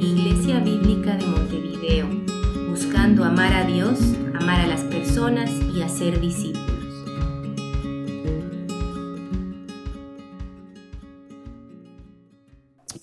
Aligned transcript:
Iglesia 0.00 0.60
Bíblica 0.60 1.16
de 1.16 1.26
Montevideo, 1.26 2.06
buscando 2.70 3.24
amar 3.24 3.52
a 3.52 3.64
Dios, 3.64 3.98
amar 4.34 4.60
a 4.60 4.66
las 4.66 4.82
personas 4.82 5.50
y 5.74 5.82
hacer 5.82 6.20
discípulos. 6.20 6.68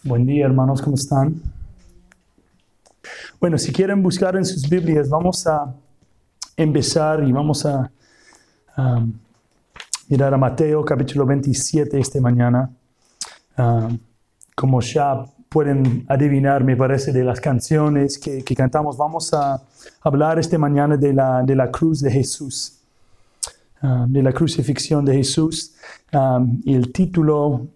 Buen 0.04 0.26
día 0.26 0.46
hermanos, 0.46 0.82
¿cómo 0.82 0.96
están? 0.96 1.42
Bueno, 3.40 3.58
si 3.58 3.72
quieren 3.72 4.02
buscar 4.02 4.36
en 4.36 4.46
sus 4.46 4.70
Biblias, 4.70 5.10
vamos 5.10 5.46
a 5.46 5.74
empezar 6.56 7.24
y 7.24 7.32
vamos 7.32 7.66
a 7.66 7.92
mirar 10.08 10.34
a 10.34 10.38
Mateo 10.38 10.84
capítulo 10.84 11.26
27 11.26 12.00
esta 12.00 12.22
mañana. 12.22 12.70
Um, 13.58 13.98
como 14.56 14.82
ya 14.82 15.26
pueden 15.56 16.06
adivinar, 16.10 16.66
me 16.66 16.76
parece, 16.76 17.14
de 17.14 17.24
las 17.24 17.40
canciones 17.40 18.20
que, 18.20 18.44
que, 18.44 18.54
cantamos, 18.54 18.98
vamos 18.98 19.34
a 19.34 19.64
hablar 20.02 20.38
esta 20.38 20.58
mañana 20.58 20.98
de 20.98 21.14
la, 21.14 21.44
de 21.44 21.56
la 21.56 21.72
cruz 21.72 22.02
de 22.02 22.12
Jesús, 22.12 22.82
um, 23.82 24.12
de 24.12 24.22
la 24.22 24.34
crucifixión 24.34 25.06
de 25.06 25.14
Jesús. 25.14 25.74
y 26.66 26.76
el 26.76 26.92
título 26.92 27.68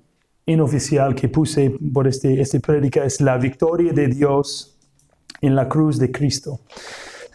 inoficial 0.45 1.15
que 1.15 1.29
puse 1.29 1.73
por 1.93 2.05
este, 2.05 2.41
este 2.41 2.59
prédica 2.59 3.05
es 3.05 3.21
La 3.21 3.37
victoria 3.37 3.93
de 3.93 4.07
Dios 4.07 4.77
en 5.39 5.55
la 5.55 5.69
cruz 5.69 5.97
de 5.97 6.11
Cristo. 6.11 6.59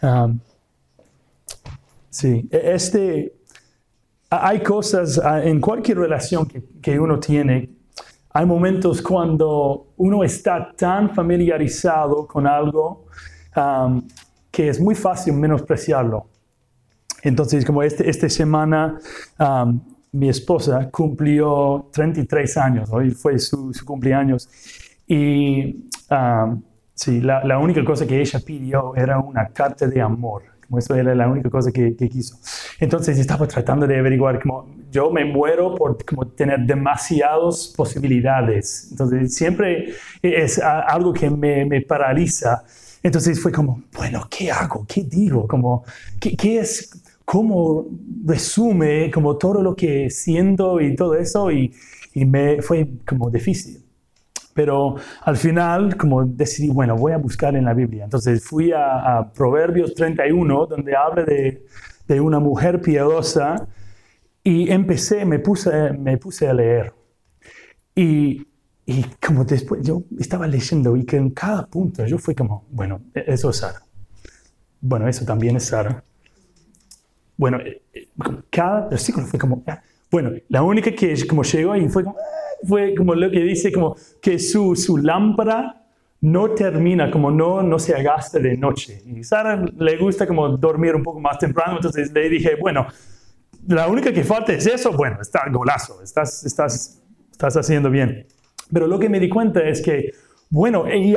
Um, 0.03 0.39
sí, 2.11 2.47
e, 2.51 2.75
este, 2.75 3.33
hay 4.29 4.59
cosas 4.59 5.19
ah, 5.23 5.43
en 5.43 5.59
cualquier 5.59 5.97
relación 5.97 6.45
que, 6.45 6.61
que, 6.83 6.99
uno 6.99 7.19
tiene, 7.19 7.74
hay 8.35 8.45
momentos 8.45 9.01
cuando 9.01 9.93
uno 9.95 10.21
está 10.21 10.69
tan 10.75 11.09
familiarizado 11.09 12.27
con 12.27 12.45
algo 12.45 13.05
um, 13.55 14.05
que 14.51 14.67
es 14.67 14.77
muy 14.77 14.93
fácil 14.93 15.35
menospreciarlo. 15.35 16.27
Entonces, 17.23 17.63
como 17.63 17.81
este, 17.81 18.09
esta 18.09 18.27
semana 18.27 18.99
um, 19.39 19.79
mi 20.11 20.27
esposa 20.27 20.89
cumplió 20.91 21.87
33 21.93 22.57
años, 22.57 22.89
hoy 22.91 23.11
fue 23.11 23.39
su, 23.39 23.71
cumpleaños. 23.85 24.49
Y 25.07 25.87
um, 26.11 26.61
sí, 26.93 27.21
la, 27.21 27.41
la, 27.45 27.57
única 27.57 27.85
cosa 27.85 28.05
que 28.05 28.19
ella 28.19 28.41
pidió 28.45 28.93
era 28.97 29.17
una 29.17 29.47
carta 29.47 29.87
de 29.87 30.01
amor. 30.01 30.43
Como 30.67 30.79
eso 30.79 30.95
era 30.95 31.13
la 31.15 31.27
única 31.27 31.49
cosa 31.49 31.71
que, 31.71 31.95
que, 31.95 32.09
quiso. 32.09 32.37
Entonces 32.79 33.17
estaba 33.19 33.47
tratando 33.47 33.85
de 33.87 33.97
averiguar, 33.99 34.41
como 34.41 34.67
yo 34.91 35.09
me 35.11 35.25
muero 35.25 35.75
por 35.75 36.03
como, 36.05 36.27
tener 36.27 36.59
demasiadas 36.61 37.73
posibilidades. 37.75 38.87
Entonces 38.91 39.35
siempre 39.35 39.93
es 40.21 40.59
algo 40.59 41.13
que 41.13 41.29
me, 41.29 41.65
me 41.65 41.81
paraliza. 41.81 42.63
Entonces 43.03 43.41
fue 43.41 43.51
como, 43.51 43.83
bueno, 43.95 44.27
¿qué 44.29 44.51
hago? 44.51 44.85
¿Qué 44.87 45.03
digo? 45.03 45.47
Como, 45.47 45.83
¿qué, 46.19 46.35
qué 46.35 46.59
es? 46.59 46.89
cómo 47.25 47.87
resume 48.23 49.09
como 49.11 49.35
todo 49.35 49.61
lo 49.61 49.75
que 49.75 50.11
siento 50.11 50.79
y 50.79 50.95
todo 50.95 51.15
eso 51.15 51.51
y, 51.51 51.73
y 52.13 52.23
me 52.23 52.61
fue 52.61 52.87
como 53.05 53.29
difícil. 53.29 53.84
Pero 54.55 54.95
al 55.23 55.35
final, 55.35 55.97
como 55.97 56.23
decidí, 56.23 56.69
bueno, 56.69 56.95
voy 56.95 57.11
a 57.11 57.17
buscar 57.17 57.57
en 57.57 57.65
la 57.65 57.73
Biblia. 57.73 58.05
Entonces 58.05 58.41
fui 58.41 58.71
a, 58.71 59.17
a 59.17 59.33
Proverbios 59.33 59.93
31, 59.93 60.65
donde 60.67 60.95
habla 60.95 61.23
de, 61.25 61.65
de, 62.07 62.21
una 62.21 62.39
mujer 62.39 62.79
piadosa, 62.79 63.67
y 64.41 64.71
empecé, 64.71 65.25
me 65.25 65.39
puse, 65.39 65.91
me 65.91 66.17
puse 66.17 66.47
a 66.47 66.53
leer. 66.53 66.93
Y, 67.93 68.47
y 68.85 69.03
como 69.25 69.43
después, 69.43 69.81
yo 69.85 70.03
estaba 70.17 70.47
leyendo 70.47 70.95
y 70.95 71.05
que 71.05 71.17
en 71.17 71.31
cada 71.31 71.67
punto 71.67 72.05
yo 72.05 72.17
fui 72.17 72.33
como, 72.33 72.65
bueno, 72.71 73.01
eso 73.13 73.49
es 73.49 73.57
Sara. 73.57 73.81
Bueno, 74.79 75.09
eso 75.09 75.25
también 75.25 75.57
es 75.57 75.65
Sara. 75.65 76.01
Bueno, 77.35 77.57
eh, 77.59 77.81
eh, 77.93 78.07
cada 78.49 78.87
versículo 78.87 79.27
fue 79.27 79.37
como, 79.37 79.63
ah, 79.67 79.81
bueno, 80.15 80.31
la 80.47 80.63
única 80.63 80.91
que 80.91 81.13
como 81.27 81.43
llegó 81.43 81.73
ahí 81.73 81.89
fue 81.89 82.05
como, 82.05 82.15
fue 82.65 82.95
como 82.95 83.15
lo 83.15 83.29
que 83.29 83.41
dice, 83.41 83.69
como 83.69 83.97
que 84.21 84.39
su, 84.39 84.73
su 84.73 84.97
lámpara 84.97 85.83
no 86.21 86.51
termina, 86.51 87.11
como 87.11 87.31
no, 87.31 87.61
no 87.61 87.77
se 87.77 87.93
agasta 87.93 88.39
de 88.39 88.55
noche. 88.55 89.01
Y 89.05 89.25
Sara 89.25 89.61
le 89.77 89.97
gusta 89.97 90.25
como 90.25 90.47
dormir 90.47 90.95
un 90.95 91.03
poco 91.03 91.19
más 91.19 91.37
temprano, 91.37 91.75
entonces 91.75 92.13
le 92.13 92.29
dije, 92.29 92.55
bueno, 92.55 92.87
la 93.67 93.89
única 93.89 94.13
que 94.13 94.23
falta 94.23 94.53
es 94.53 94.65
eso, 94.65 94.93
bueno, 94.93 95.17
está 95.19 95.49
golazo, 95.51 96.01
estás, 96.01 96.45
estás, 96.45 97.03
estás 97.29 97.57
haciendo 97.57 97.89
bien. 97.89 98.25
Pero 98.71 98.87
lo 98.87 98.97
que 98.97 99.09
me 99.09 99.19
di 99.19 99.27
cuenta 99.27 99.67
es 99.67 99.81
que, 99.81 100.13
bueno, 100.49 100.85
y 100.89 101.13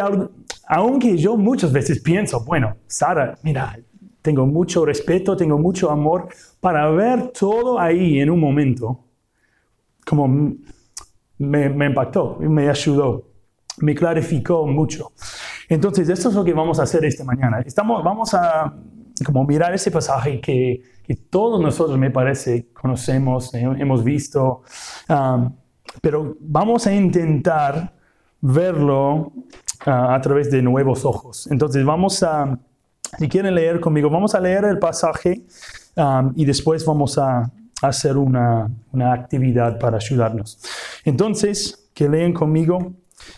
aunque 0.66 1.16
yo 1.16 1.36
muchas 1.36 1.72
veces 1.72 2.00
pienso, 2.00 2.44
bueno, 2.44 2.78
Sara, 2.88 3.38
mira, 3.44 3.78
tengo 4.22 4.46
mucho 4.46 4.84
respeto, 4.84 5.36
tengo 5.36 5.58
mucho 5.58 5.90
amor, 5.90 6.28
para 6.60 6.88
ver 6.90 7.28
todo 7.28 7.78
ahí 7.78 8.20
en 8.20 8.30
un 8.30 8.40
momento, 8.40 9.04
como 10.04 10.28
me, 11.38 11.68
me 11.68 11.86
impactó, 11.86 12.36
me 12.40 12.68
ayudó, 12.68 13.24
me 13.78 13.94
clarificó 13.94 14.66
mucho. 14.66 15.12
Entonces, 15.68 16.08
esto 16.08 16.30
es 16.30 16.34
lo 16.34 16.44
que 16.44 16.52
vamos 16.52 16.80
a 16.80 16.84
hacer 16.84 17.04
esta 17.04 17.24
mañana. 17.24 17.60
Estamos, 17.60 18.02
vamos 18.02 18.32
a 18.34 18.74
como 19.24 19.44
mirar 19.44 19.74
ese 19.74 19.90
pasaje 19.90 20.40
que, 20.40 20.82
que 21.02 21.14
todos 21.14 21.60
nosotros, 21.60 21.98
me 21.98 22.10
parece, 22.10 22.68
conocemos, 22.72 23.52
eh, 23.54 23.64
hemos 23.78 24.04
visto, 24.04 24.62
um, 25.08 25.52
pero 26.00 26.36
vamos 26.40 26.86
a 26.86 26.94
intentar 26.94 27.94
verlo 28.40 29.32
uh, 29.86 29.90
a 29.90 30.20
través 30.20 30.50
de 30.50 30.62
nuevos 30.62 31.04
ojos. 31.04 31.48
Entonces, 31.50 31.84
vamos 31.84 32.22
a 32.22 32.58
si 33.16 33.28
quieren 33.28 33.54
leer 33.54 33.80
conmigo, 33.80 34.10
vamos 34.10 34.34
a 34.34 34.40
leer 34.40 34.64
el 34.64 34.78
pasaje 34.78 35.42
um, 35.96 36.32
y 36.36 36.44
después 36.44 36.84
vamos 36.84 37.16
a 37.18 37.50
hacer 37.80 38.16
una, 38.16 38.70
una, 38.92 39.12
actividad 39.12 39.78
para 39.78 39.96
ayudarnos. 39.96 40.58
Entonces, 41.04 41.90
que 41.94 42.08
leen 42.08 42.32
conmigo. 42.32 42.92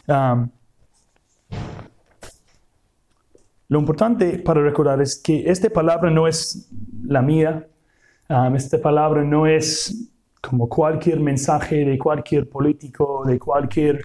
Um, 0.07 0.51
lo 3.69 3.79
importante 3.79 4.39
para 4.39 4.63
recordar 4.63 5.01
es 5.01 5.17
que 5.17 5.49
esta 5.49 5.71
palabra 5.71 6.11
no 6.11 6.27
es 6.27 6.69
la 7.05 7.23
mía, 7.23 7.67
um, 8.29 8.57
esta 8.57 8.79
palabra 8.79 9.23
no 9.23 9.47
es 9.47 10.11
como 10.41 10.69
cualquier 10.69 11.21
mensaje 11.21 11.85
de 11.85 11.99
cualquier 11.99 12.49
político, 12.49 13.23
de 13.25 13.39
cualquier 13.39 14.03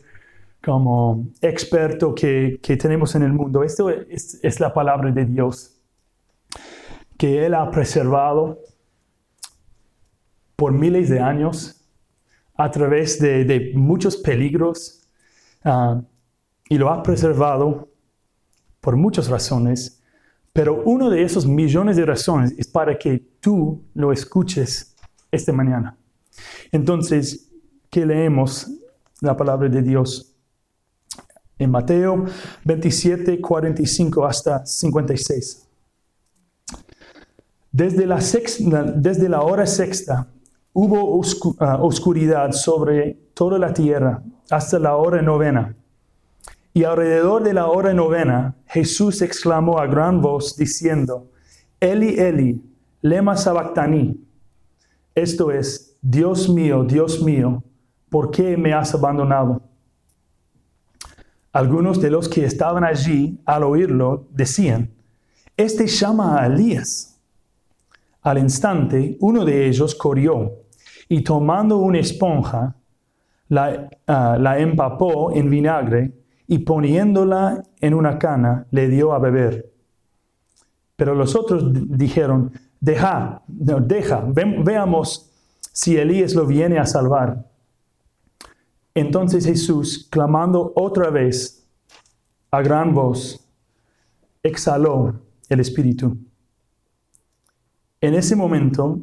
como 0.66 1.28
experto 1.42 2.16
que, 2.16 2.60
que 2.60 2.76
tenemos 2.76 3.14
en 3.14 3.22
el 3.22 3.32
mundo. 3.32 3.64
Esto 3.64 3.92
es, 3.92 4.40
es, 4.42 4.60
la 4.60 4.74
palabra 4.74 5.12
de 5.12 5.24
Dios 5.24 5.80
que 7.20 7.46
Él 7.46 7.54
ha 7.54 7.70
preservado 7.70 8.60
por 10.56 10.72
miles 10.74 11.08
de 11.10 11.20
años 11.20 11.88
a 12.56 12.72
través 12.72 13.20
de, 13.20 13.46
de 13.46 13.74
muchos 13.76 14.18
peligros 14.18 15.08
uh, 15.66 16.02
y 16.68 16.80
lo 16.80 16.90
ha 16.90 17.04
preservado 17.04 17.90
por 18.82 18.96
muchas 18.96 19.30
razones, 19.30 20.02
pero 20.52 20.82
uno 20.84 21.12
de 21.12 21.22
esos 21.22 21.46
millones 21.46 21.96
de 21.96 22.06
razones 22.06 22.56
es 22.58 22.68
para 22.68 22.98
que 22.98 23.20
tú 23.40 23.84
lo 23.94 24.12
escuches 24.12 24.96
esta 25.32 25.54
mañana. 25.54 25.96
Entonces, 26.72 27.52
¿qué 27.92 28.04
leemos? 28.04 28.68
La 29.22 29.38
palabra 29.38 29.70
de 29.70 29.82
Dios 29.82 30.35
en 31.58 31.72
Mateo 31.72 32.26
27, 32.64 33.40
45 33.40 34.26
hasta 34.26 34.66
56. 34.66 35.68
Desde 37.72 38.06
la, 38.06 38.20
desde 38.96 39.30
la 39.30 39.42
hora 39.42 39.66
sexta 39.66 40.28
hubo 40.74 41.22
ah, 41.60 41.78
oscuridad 41.82 42.52
sobre 42.52 43.18
toda 43.34 43.58
la 43.58 43.74
tierra 43.74 44.24
hasta 44.50 44.80
la 44.80 44.96
hora 44.96 45.22
novena. 45.22 45.76
Y 46.74 46.84
alrededor 46.84 47.44
de 47.44 47.54
la 47.54 47.68
hora 47.68 47.94
novena, 47.94 48.56
Jesús 48.68 49.22
exclamó 49.22 49.80
a 49.80 49.88
gran 49.88 50.22
voz 50.22 50.58
diciendo, 50.58 51.32
Eli, 51.80 52.20
Eli, 52.20 52.62
lema 53.02 53.38
sabactani. 53.38 54.22
Esto 55.14 55.52
es, 55.52 55.98
Dios 56.02 56.50
mío, 56.50 56.84
Dios 56.84 57.22
mío, 57.22 57.64
¿por 58.10 58.30
qué 58.32 58.58
me 58.58 58.74
has 58.74 58.94
abandonado? 58.94 59.62
Algunos 61.56 62.02
de 62.02 62.12
los 62.12 62.28
que 62.28 62.44
estaban 62.44 62.84
allí 62.84 63.40
al 63.46 63.64
oírlo 63.64 64.28
decían, 64.30 64.92
Este 65.56 65.88
llama 65.88 66.42
a 66.42 66.48
Elías. 66.48 67.18
Al 68.24 68.40
instante, 68.40 69.16
uno 69.22 69.46
de 69.46 69.66
ellos 69.66 69.96
corrió 69.96 70.52
y 71.08 71.22
tomando 71.22 71.78
una 71.78 72.00
esponja, 72.00 72.76
la, 73.48 73.88
uh, 74.06 74.38
la 74.38 74.60
empapó 74.60 75.32
en 75.32 75.50
vinagre 75.50 76.12
y 76.46 76.58
poniéndola 76.58 77.64
en 77.80 77.94
una 77.94 78.20
cana, 78.20 78.68
le 78.72 78.90
dio 78.90 79.14
a 79.14 79.20
beber. 79.20 79.72
Pero 80.98 81.16
los 81.16 81.38
otros 81.38 81.72
dijeron, 81.72 82.52
deja, 82.82 83.44
deja, 83.48 84.26
ve, 84.28 84.62
veamos 84.62 85.32
si 85.72 85.96
Elías 85.96 86.36
lo 86.36 86.46
viene 86.46 86.80
a 86.80 86.86
salvar. 86.86 87.46
Entonces 88.96 89.46
Jesús, 89.46 90.08
clamando 90.10 90.72
otra 90.74 91.10
vez, 91.10 91.68
a 92.50 92.62
gran 92.62 92.94
voz, 92.94 93.46
exhaló 94.42 95.20
el 95.50 95.60
Espíritu. 95.60 96.18
En 98.00 98.14
ese 98.14 98.38
momento, 98.38 99.02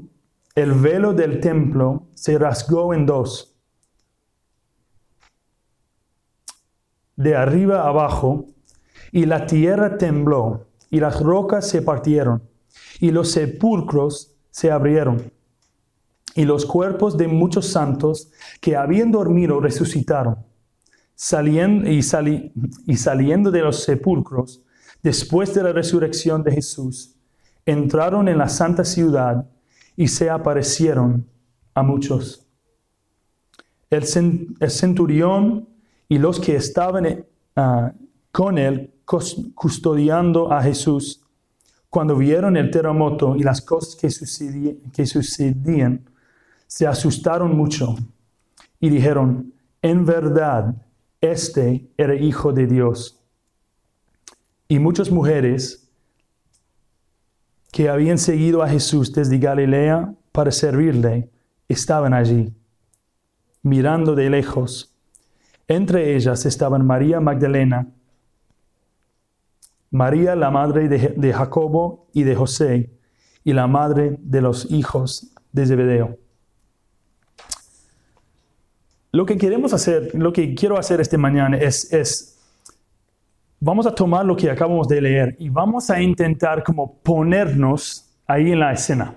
el 0.54 0.72
velo 0.72 1.12
del 1.12 1.40
templo 1.40 2.06
se 2.14 2.38
rasgó 2.38 2.94
en 2.94 3.04
dos, 3.04 3.54
de 7.16 7.36
arriba 7.36 7.86
abajo, 7.86 8.46
y 9.12 9.26
la 9.26 9.44
tierra 9.44 9.98
tembló, 9.98 10.68
y 10.88 11.00
las 11.00 11.20
rocas 11.20 11.68
se 11.68 11.82
partieron, 11.82 12.42
y 12.98 13.10
los 13.10 13.30
sepulcros 13.32 14.34
se 14.50 14.70
abrieron, 14.70 15.30
y 16.34 16.44
los 16.44 16.66
cuerpos 16.66 17.16
de 17.16 17.28
muchos 17.28 17.68
santos 17.68 18.30
que 18.60 18.76
habían 18.76 19.10
dormido 19.10 19.60
resucitaron. 19.60 20.38
Saliendo, 21.14 21.88
y, 21.88 22.00
y 22.86 22.96
saliendo 22.96 23.50
de 23.50 23.60
los 23.60 23.84
sepulcros, 23.84 24.62
después 25.02 25.54
de 25.54 25.62
la 25.62 25.72
resurrección 25.72 26.42
de 26.42 26.52
Jesús, 26.52 27.16
entraron 27.66 28.28
en 28.28 28.38
la 28.38 28.48
santa 28.48 28.84
ciudad 28.84 29.46
y 29.96 30.08
se 30.08 30.30
aparecieron 30.30 31.26
a 31.74 31.82
muchos. 31.82 32.46
El, 33.90 34.06
centurión 34.06 35.68
y 36.08 36.18
los 36.18 36.40
que 36.40 36.56
estaban 36.56 37.06
eh, 37.06 37.24
ah, 37.56 37.92
con 38.30 38.56
él 38.56 38.90
custodiando 39.54 40.50
a 40.50 40.62
Jesús, 40.62 41.20
cuando 41.90 42.16
vieron 42.16 42.56
el 42.56 42.70
terremoto 42.70 43.36
y 43.36 43.42
las 43.42 43.60
cosas 43.60 43.96
que, 43.96 44.08
que 44.94 45.04
sucedían, 45.04 46.00
se 46.72 46.86
asustaron 46.86 47.54
mucho 47.54 47.96
y 48.80 48.88
dijeron, 48.88 49.52
en 49.82 50.06
verdad, 50.06 50.74
este 51.20 51.86
era 51.98 52.14
hijo 52.14 52.54
de 52.54 52.66
Dios. 52.66 53.22
Y 54.68 54.78
muchas 54.78 55.10
mujeres 55.10 55.86
que 57.70 57.90
habían 57.90 58.16
seguido 58.16 58.62
a 58.62 58.70
Jesús 58.70 59.12
desde 59.12 59.36
Galilea 59.36 60.14
para 60.32 60.50
servirle 60.50 61.28
estaban 61.68 62.14
allí, 62.14 62.54
mirando 63.62 64.14
de 64.14 64.30
lejos. 64.30 64.96
Entre 65.68 66.16
ellas 66.16 66.46
estaban 66.46 66.86
María 66.86 67.20
Magdalena, 67.20 67.86
María 69.90 70.34
la 70.34 70.50
madre 70.50 70.88
de, 70.88 71.32
Jacobo 71.34 72.08
y 72.14 72.22
de 72.22 72.34
José, 72.34 72.98
y 73.44 73.52
la 73.52 73.66
madre 73.66 74.16
de 74.22 74.40
los 74.40 74.70
hijos 74.70 75.34
de 75.52 75.66
Zebedeo. 75.66 76.21
Lo 79.12 79.26
que 79.26 79.36
queremos 79.36 79.74
hacer, 79.74 80.10
lo 80.14 80.32
que 80.32 80.54
quiero 80.54 80.78
hacer 80.78 81.00
esta 81.00 81.18
mañana 81.18 81.58
es, 81.58 81.92
es 81.92 82.38
vamos 83.60 83.86
a 83.86 83.94
tomar 83.94 84.24
lo 84.24 84.34
que 84.34 84.50
acabamos 84.50 84.88
de 84.88 85.02
leer 85.02 85.36
y 85.38 85.50
vamos 85.50 85.90
a 85.90 86.00
intentar 86.00 86.64
como 86.64 86.98
ponernos 87.02 88.10
ahí 88.26 88.50
en 88.50 88.58
la 88.58 88.72
escena. 88.72 89.14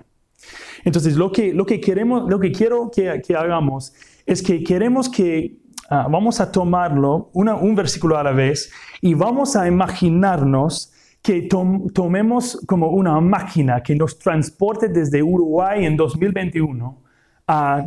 Entonces, 0.84 1.16
lo 1.16 1.32
que, 1.32 1.52
lo 1.52 1.64
que 1.64 1.80
queremos, 1.80 2.28
lo 2.28 2.38
que 2.38 2.52
quiero 2.52 2.90
que, 2.90 3.22
que 3.26 3.34
hagamos 3.34 3.94
es 4.26 4.42
que 4.42 4.62
queremos 4.62 5.08
que 5.08 5.56
ah, 5.88 6.06
vamos 6.10 6.40
a 6.40 6.52
tomarlo 6.52 7.30
un 7.32 7.74
versículo 7.74 8.18
a 8.18 8.22
la 8.22 8.32
vez 8.32 8.70
y 9.00 9.14
vamos 9.14 9.56
a 9.56 9.66
imaginarnos 9.66 10.92
que 11.22 11.48
tomemos 11.92 12.60
como 12.66 12.90
una 12.90 13.18
máquina 13.20 13.82
que 13.82 13.96
nos 13.96 14.18
transporte 14.18 14.88
desde 14.88 15.22
Uruguay 15.22 15.84
en 15.86 15.96
2021 15.96 17.02
a 17.48 17.84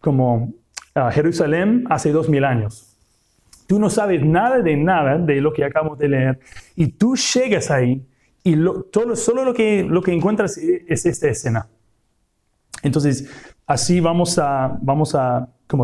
como 0.00 0.59
a 0.94 1.10
Jerusalén 1.10 1.84
hace 1.88 2.12
dos 2.12 2.28
mil 2.28 2.44
años. 2.44 2.96
Tú 3.66 3.78
no 3.78 3.88
sabes 3.88 4.24
nada 4.24 4.60
de 4.60 4.76
nada 4.76 5.18
de 5.18 5.40
lo 5.40 5.52
que 5.52 5.64
acabamos 5.64 5.98
de 5.98 6.08
leer 6.08 6.40
y 6.74 6.88
tú 6.88 7.14
llegas 7.16 7.70
ahí 7.70 8.04
y 8.42 8.56
todo, 8.90 9.14
solo 9.14 9.44
lo 9.44 9.54
que, 9.54 9.84
lo 9.84 10.06
encuentras 10.06 10.56
es 10.58 11.06
esta 11.06 11.28
escena. 11.28 11.68
Entonces, 12.82 13.28
así 13.66 14.00
vamos 14.00 14.38
a, 14.38 14.80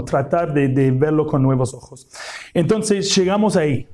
tratar 0.07 0.53
de, 0.55 0.91
verlo 0.91 1.27
con 1.27 1.43
nuevos 1.43 1.75
ojos. 1.75 2.09
Entonces, 2.55 3.15
llegamos 3.15 3.57
ahí. 3.57 3.87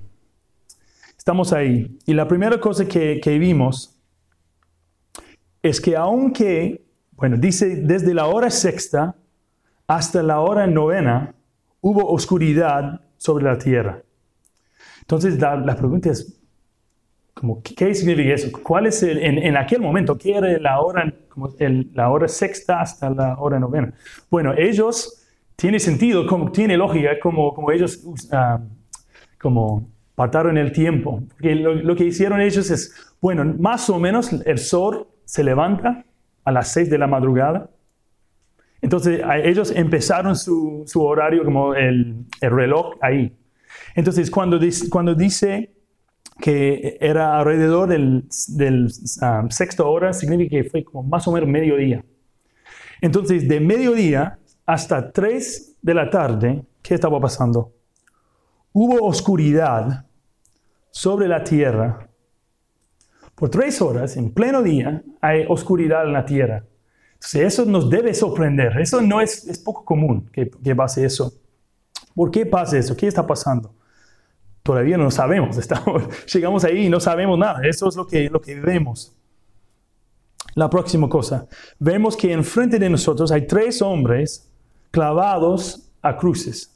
Estamos 1.19 1.53
ahí. 1.53 1.99
Y 2.07 2.15
la 2.15 2.27
primera 2.27 2.61
cosa 2.61 2.87
que 2.87 3.39
vimos 3.39 3.93
es 5.63 5.81
que 5.81 5.97
aunque, 5.97 6.85
bueno, 7.13 7.37
dice 7.37 7.77
desde 7.77 8.13
la 8.15 8.27
hora 8.27 8.51
sexta 8.51 9.15
hasta 9.87 10.23
la 10.23 10.41
hora 10.41 10.67
novena, 10.67 11.35
hubo 11.81 12.07
oscuridad 12.09 13.01
sobre 13.17 13.45
la 13.45 13.59
tierra. 13.59 14.03
Entonces 15.01 15.39
la, 15.41 15.77
pregunta 15.77 16.11
es, 16.11 16.41
como, 17.35 17.63
¿qué 17.63 17.95
significa 17.95 18.35
eso? 18.35 18.51
¿Cuál 18.63 18.87
es 18.87 19.03
el, 19.03 19.19
en, 19.19 19.57
aquel 19.57 19.81
momento, 19.81 20.17
qué 20.17 20.37
era 20.37 20.59
la 20.59 20.81
hora, 20.81 21.13
la 21.95 22.11
hora 22.11 22.29
sexta 22.29 22.81
hasta 22.81 23.11
la 23.11 23.37
hora 23.39 23.59
novena? 23.59 23.93
Bueno, 24.31 24.55
ellos, 24.57 25.27
tiene 25.57 25.79
sentido, 25.79 26.27
como, 26.27 26.51
tiene 26.53 26.77
lógica, 26.77 27.19
como, 27.21 27.53
como 27.55 27.71
ellos 27.71 28.03
uh, 28.05 28.15
como 29.41 29.91
partaron 30.15 30.57
el 30.57 30.73
tiempo. 30.73 31.23
Porque 31.29 31.55
lo, 31.55 31.97
que 31.97 32.05
hicieron 32.05 32.41
ellos 32.41 32.71
es, 32.71 33.15
bueno, 33.21 33.45
más 33.59 33.91
o 33.91 33.99
menos 33.99 34.33
el 34.33 34.59
sol 34.59 35.09
se 35.25 35.43
levanta 35.45 36.05
a 36.45 36.53
las 36.53 36.73
seis 36.73 36.89
de 36.89 36.99
la 36.99 37.07
madrugada. 37.07 37.69
Entonces 38.83 39.23
ellos 39.45 39.73
empezaron 39.75 40.35
su, 40.37 40.85
horario 40.97 41.45
como 41.45 41.75
el, 41.75 42.27
reloj 42.41 42.97
ahí. 43.01 43.33
Entonces 43.95 44.29
cuando 44.31 44.59
dice, 44.59 44.91
cuando 44.91 45.15
dice 45.15 45.73
que 46.41 46.99
era 47.01 47.39
alrededor 47.39 47.89
del, 47.89 48.25
um, 49.23 49.51
sexto 49.51 49.89
hora, 49.89 50.13
significa 50.13 50.57
que 50.57 50.65
fue 50.69 50.83
como 50.83 51.05
más 51.05 51.27
o 51.29 51.33
menos 51.33 51.49
mediodía. 51.49 52.05
Entonces 53.01 53.49
de 53.49 53.61
mediodía 53.61 54.39
hasta 54.67 55.13
tres 55.13 55.77
de 55.81 55.95
la 55.95 56.11
tarde, 56.11 56.65
¿qué 56.83 56.95
estaba 56.95 57.21
pasando? 57.21 57.73
Hubo 58.73 59.07
oscuridad 59.07 60.07
sobre 60.91 61.29
la 61.29 61.45
tierra. 61.45 62.09
Por 63.37 63.49
tres 63.49 63.81
horas, 63.81 64.17
en 64.17 64.33
pleno 64.33 64.63
día, 64.63 65.03
hay 65.21 65.45
oscuridad 65.49 66.05
en 66.05 66.13
la 66.13 66.25
tierra 66.25 66.65
eso 67.35 67.65
nos 67.65 67.89
debe 67.89 68.15
sorprender. 68.15 68.79
Eso 68.81 69.01
no 69.01 69.21
es, 69.21 69.47
es 69.47 69.59
poco 69.59 69.85
común 69.85 70.29
que, 70.33 70.51
que, 70.51 70.75
pase 70.75 71.05
eso. 71.05 71.33
¿Por 72.15 72.31
qué 72.31 72.45
pasa 72.45 72.79
eso? 72.79 72.97
¿Qué 72.97 73.07
está 73.07 73.27
pasando? 73.27 73.75
Todavía 74.63 74.97
no 74.97 75.11
sabemos. 75.11 75.57
Estamos, 75.59 76.03
llegamos 76.33 76.65
ahí 76.65 76.87
y 76.87 76.89
no 76.89 77.01
sabemos 77.01 77.39
nada. 77.39 77.61
Eso 77.65 77.89
es 77.89 77.97
lo 77.97 78.07
que, 78.07 78.29
lo 78.29 78.41
que 78.41 78.59
vemos. 78.61 79.13
La 80.55 80.69
próxima 80.69 81.09
cosa. 81.09 81.47
Vemos 81.79 82.17
que 82.17 82.33
enfrente 82.33 82.79
de 82.79 82.91
nosotros 82.91 83.33
hay 83.33 83.47
tres 83.47 83.81
hombres 83.81 84.51
clavados 84.91 85.91
a 86.03 86.17
cruces. 86.17 86.71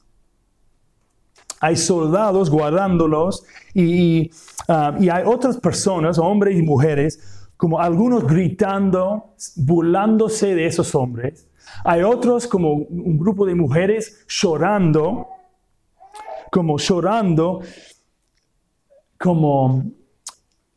Hay 1.61 1.76
soldados 1.76 2.50
guardándolos 2.50 3.44
y, 3.75 4.30
ah, 4.68 4.94
y 4.99 5.09
hay 5.09 5.25
otras 5.26 5.56
personas, 5.56 6.18
hombres 6.18 6.56
y 6.56 6.62
mujeres, 6.62 7.46
como 7.56 7.80
algunos 7.80 8.26
gritando, 8.26 9.34
burlándose 9.56 10.54
de 10.54 10.66
esos 10.66 10.94
hombres. 10.94 11.48
Hay 11.84 12.02
otros 12.02 12.46
como 12.46 12.72
un 12.72 13.18
grupo 13.18 13.46
de 13.46 13.54
mujeres 13.54 14.25
llorando, 14.28 15.28
como 16.50 16.78
llorando, 16.78 17.60
como 19.18 19.84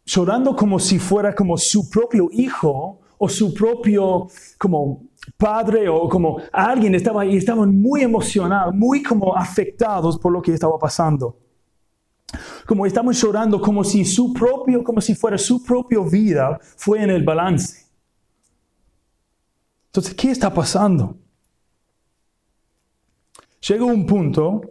llorando 0.05 0.55
como 0.55 0.79
si 0.79 0.97
fuera 0.97 1.35
como 1.35 1.57
su 1.57 1.89
propio 1.89 2.29
hijo 2.31 2.99
o 3.17 3.29
su 3.29 3.53
propio 3.53 4.27
como 4.57 5.09
padre 5.37 5.87
o 5.87 6.09
como 6.09 6.37
alguien 6.51 6.95
estaba 6.95 7.21
ahí, 7.21 7.37
estaban 7.37 7.79
muy 7.79 8.01
emocionados, 8.01 8.73
muy 8.73 9.03
como 9.03 9.35
afectados 9.35 10.17
por 10.17 10.31
lo 10.31 10.41
que 10.41 10.53
estaba 10.53 10.79
pasando. 10.79 11.37
Como 12.69 12.85
estamos 12.85 13.19
llorando 13.19 13.59
como 13.59 13.83
si 13.83 14.05
su 14.05 14.31
propio, 14.31 14.83
como 14.83 15.01
si 15.01 15.15
fuera 15.15 15.39
su 15.39 15.63
propia 15.63 16.01
vida 16.01 16.59
fue 16.77 17.01
en 17.01 17.09
el 17.09 17.23
balance. 17.23 17.87
Entonces, 19.87 20.13
¿qué 20.13 20.29
está 20.29 20.53
pasando? 20.53 21.17
Llega 23.67 23.83
un 23.83 24.05
punto 24.05 24.61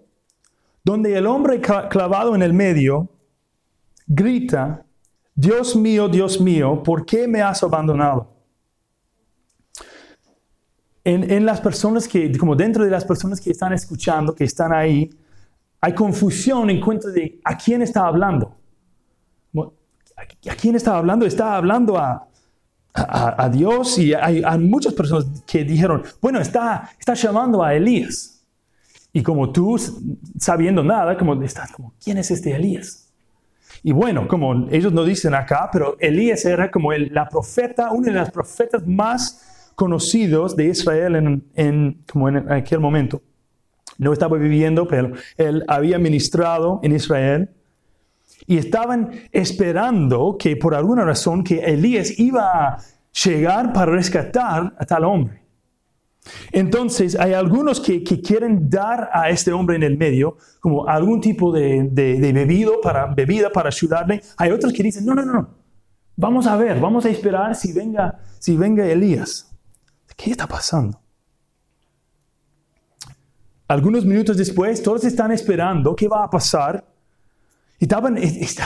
donde 0.84 1.18
el 1.18 1.26
hombre 1.26 1.60
clavado 1.60 2.36
en 2.36 2.42
el 2.42 2.52
medio 2.52 3.08
grita, 4.06 4.86
Dios 5.34 5.74
mío, 5.74 6.08
Dios 6.08 6.40
mío, 6.40 6.80
¿por 6.84 7.04
qué 7.04 7.26
me 7.26 7.42
has 7.42 7.64
abandonado? 7.64 8.32
En, 11.02 11.28
en, 11.28 11.44
las 11.44 11.60
personas 11.60 12.06
que, 12.06 12.30
como 12.38 12.54
dentro 12.54 12.84
de 12.84 12.92
las 12.92 13.04
personas 13.04 13.40
que 13.40 13.50
están 13.50 13.72
escuchando, 13.72 14.36
que 14.36 14.44
están 14.44 14.72
ahí, 14.72 15.10
hay 15.80 15.94
confusión 15.94 16.70
en 16.70 16.80
cuanto 16.80 17.08
de 17.10 17.40
a 17.44 17.56
quién 17.56 17.82
está 17.82 18.06
hablando. 18.06 18.54
¿A 20.16 20.54
quién 20.56 20.74
está 20.74 20.96
hablando? 20.96 21.24
Está 21.26 21.56
hablando 21.56 21.96
a, 21.96 22.28
a, 22.92 23.48
Dios 23.48 23.98
y 23.98 24.14
hay, 24.14 24.42
muchas 24.58 24.92
personas 24.94 25.26
que 25.46 25.64
dijeron, 25.64 26.02
bueno, 26.20 26.40
está, 26.40 26.90
está 26.98 27.14
llamando 27.14 27.62
a 27.62 27.74
Elías. 27.74 28.42
Y 29.12 29.22
como 29.22 29.52
tú, 29.52 29.78
sabiendo 30.38 30.82
nada, 30.82 31.16
como 31.16 31.40
estás 31.42 31.72
como, 31.72 31.94
¿quién 32.02 32.18
es 32.18 32.30
este 32.30 32.54
Elías? 32.54 33.10
Y 33.82 33.92
bueno, 33.92 34.26
como 34.26 34.68
ellos 34.70 34.92
no 34.92 35.04
dicen 35.04 35.34
acá, 35.34 35.68
pero 35.72 35.96
Elías 36.00 36.44
era 36.44 36.70
como 36.70 36.92
el, 36.92 37.12
la 37.12 37.28
profeta, 37.28 37.92
uno 37.92 38.06
de 38.06 38.12
los 38.12 38.30
profetas 38.30 38.86
más 38.86 39.70
conocidos 39.74 40.56
de 40.56 40.66
Israel 40.66 41.16
en, 41.16 41.44
en, 41.54 42.02
como 42.10 42.28
en 42.28 42.50
aquel 42.50 42.80
momento. 42.80 43.22
No 43.98 44.12
estaba 44.12 44.38
viviendo, 44.38 44.86
pero 44.88 45.12
él 45.36 45.64
había 45.68 45.98
ministrado 45.98 46.80
en 46.82 46.94
Israel. 46.94 47.50
Y 48.46 48.56
estaban 48.56 49.10
esperando 49.32 50.36
que 50.38 50.56
por 50.56 50.74
alguna 50.74 51.04
razón 51.04 51.44
que 51.44 51.58
Elías 51.58 52.18
iba 52.18 52.50
a 52.52 52.78
llegar 53.24 53.72
para 53.72 53.92
rescatar 53.92 54.74
a 54.78 54.86
tal 54.86 55.04
hombre. 55.04 55.42
Entonces, 56.52 57.18
hay 57.18 57.32
algunos 57.32 57.80
que, 57.80 58.02
quieren 58.02 58.68
dar 58.68 59.10
a 59.12 59.30
este 59.30 59.52
hombre 59.52 59.76
en 59.76 59.82
el 59.82 59.96
medio 59.96 60.36
como 60.60 60.86
algún 60.86 61.20
tipo 61.20 61.52
de, 61.52 61.88
de, 61.90 62.78
para, 62.82 63.06
bebida 63.06 63.50
para 63.50 63.68
ayudarle. 63.68 64.22
Hay 64.36 64.50
otros 64.50 64.72
que 64.72 64.82
dicen, 64.82 65.04
no, 65.04 65.14
no, 65.14 65.24
no, 65.24 65.48
vamos 66.16 66.46
a 66.46 66.56
ver, 66.56 66.80
vamos 66.80 67.04
a 67.04 67.10
esperar 67.10 67.54
si 67.54 67.72
venga, 67.72 68.20
si 68.38 68.56
venga 68.56 68.86
Elías. 68.86 69.50
¿Qué 70.16 70.30
está 70.30 70.46
pasando? 70.46 71.00
Algunos 73.68 74.04
minutos 74.04 74.36
después, 74.36 74.82
todos 74.82 75.04
están 75.04 75.30
esperando 75.30 75.94
qué 75.94 76.08
va 76.08 76.24
a 76.24 76.30
pasar. 76.30 76.84
Estaban, 77.78 78.18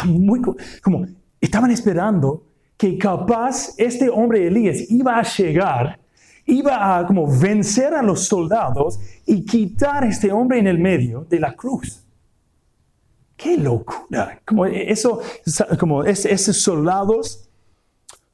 muy, 0.06 0.40
como, 0.80 1.06
estaban 1.40 1.70
esperando 1.70 2.46
que 2.76 2.96
capaz 2.96 3.74
este 3.76 4.08
hombre 4.08 4.46
Elías 4.46 4.90
iba 4.90 5.18
a 5.18 5.22
llegar 5.22 5.98
iba 6.46 6.98
a 6.98 7.06
como 7.06 7.26
vencer 7.26 7.94
a 7.94 8.02
los 8.02 8.24
soldados 8.26 8.98
y 9.26 9.44
quitar 9.44 10.04
a 10.04 10.08
este 10.08 10.32
hombre 10.32 10.58
en 10.58 10.66
el 10.66 10.78
medio 10.78 11.26
de 11.28 11.40
la 11.40 11.54
cruz. 11.54 12.04
¡Qué 13.36 13.56
locura! 13.56 14.40
Como 14.44 14.66
eso, 14.66 15.20
como 15.78 16.04
esos 16.04 16.56
soldados, 16.60 17.48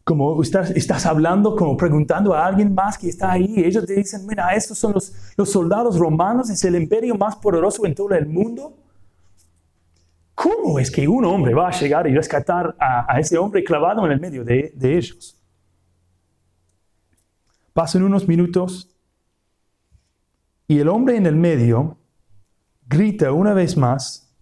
como 0.08 0.40
estás, 0.42 0.70
estás 0.70 1.04
hablando, 1.04 1.54
como 1.54 1.76
preguntando 1.76 2.32
a 2.32 2.46
alguien 2.46 2.74
más 2.74 2.96
que 2.96 3.10
está 3.10 3.32
ahí, 3.32 3.56
ellos 3.58 3.84
te 3.84 3.92
dicen, 3.92 4.26
mira, 4.26 4.54
estos 4.54 4.78
son 4.78 4.94
los, 4.94 5.12
los 5.36 5.52
soldados 5.52 5.98
romanos, 5.98 6.48
es 6.48 6.64
el 6.64 6.76
imperio 6.76 7.14
más 7.14 7.36
poderoso 7.36 7.84
en 7.84 7.94
todo 7.94 8.14
el 8.14 8.24
mundo. 8.24 8.74
¿Cómo 10.34 10.78
es 10.78 10.90
que 10.90 11.06
un 11.06 11.26
hombre 11.26 11.52
va 11.52 11.68
a 11.68 11.72
llegar 11.72 12.06
y 12.06 12.14
rescatar 12.14 12.74
a, 12.80 13.20
ese 13.20 13.36
hombre 13.36 13.62
clavado 13.62 14.06
en 14.06 14.12
el 14.12 14.18
medio 14.18 14.46
de, 14.46 14.72
de 14.74 14.96
ellos? 14.96 15.36
Pasan 17.74 18.02
unos 18.02 18.26
minutos 18.26 18.88
y 20.66 20.78
el 20.78 20.88
hombre 20.88 21.18
en 21.18 21.26
el 21.26 21.36
medio 21.36 21.98
grita 22.88 23.30
una 23.32 23.52
vez 23.52 23.76
más 23.76 24.34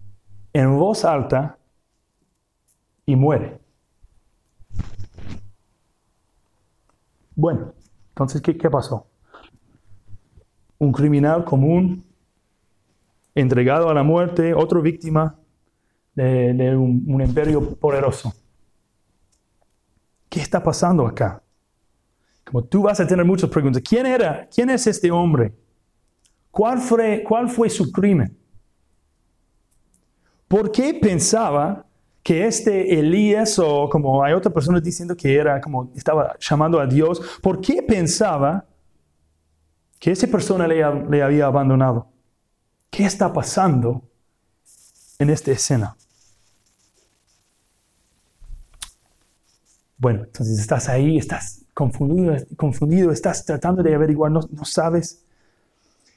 en 0.52 0.78
voz 0.78 1.04
alta 1.04 1.58
y 3.04 3.16
muere. 3.16 3.65
Bueno, 7.36 7.74
entonces, 8.08 8.40
¿qué, 8.40 8.70
pasó? 8.70 9.06
Un 10.78 10.90
criminal 10.90 11.44
común, 11.44 12.04
entregado 13.34 13.90
a 13.90 13.94
la 13.94 14.02
muerte, 14.02 14.54
otra 14.54 14.80
víctima 14.80 15.38
de, 16.14 16.74
un 16.76 17.20
imperio 17.20 17.76
poderoso. 17.76 18.32
¿Qué 20.28 20.40
está 20.40 20.62
pasando 20.62 21.06
acá? 21.06 21.42
Como 22.44 22.64
tú 22.64 22.82
vas 22.82 23.00
a 23.00 23.06
tener 23.06 23.24
muchas 23.24 23.50
preguntas. 23.50 23.82
¿Quién 23.86 24.06
era? 24.06 24.48
¿Quién 24.54 24.70
es 24.70 24.86
este 24.86 25.10
hombre? 25.10 25.54
¿Cuál 26.50 26.78
fue, 26.78 27.22
cuál 27.22 27.48
fue 27.50 27.68
su 27.68 27.92
crimen? 27.92 28.36
¿Por 30.48 30.70
qué 30.72 30.94
pensaba 30.94 31.85
que 32.26 32.44
este 32.44 32.98
Elías, 32.98 33.56
o 33.60 33.88
como 33.88 34.20
hay 34.24 34.32
otras 34.32 34.52
personas 34.52 34.82
diciendo 34.82 35.16
que 35.16 35.36
era 35.36 35.60
como 35.60 35.92
estaba 35.94 36.36
llamando 36.40 36.80
a 36.80 36.84
Dios, 36.84 37.22
¿por 37.40 37.60
qué 37.60 37.84
pensaba 37.84 38.66
que 40.00 40.10
esa 40.10 40.26
persona 40.26 40.66
le, 40.66 40.82
le 41.08 41.22
había 41.22 41.46
abandonado? 41.46 42.08
¿Qué 42.90 43.04
está 43.04 43.32
pasando 43.32 44.02
en 45.20 45.30
esta 45.30 45.52
escena? 45.52 45.96
Bueno, 49.96 50.24
entonces 50.24 50.58
estás 50.58 50.88
ahí, 50.88 51.18
estás 51.18 51.64
confundido, 51.74 52.34
confundido 52.56 53.12
estás 53.12 53.44
tratando 53.44 53.84
de 53.84 53.94
averiguar, 53.94 54.32
no, 54.32 54.40
no 54.50 54.64
sabes. 54.64 55.24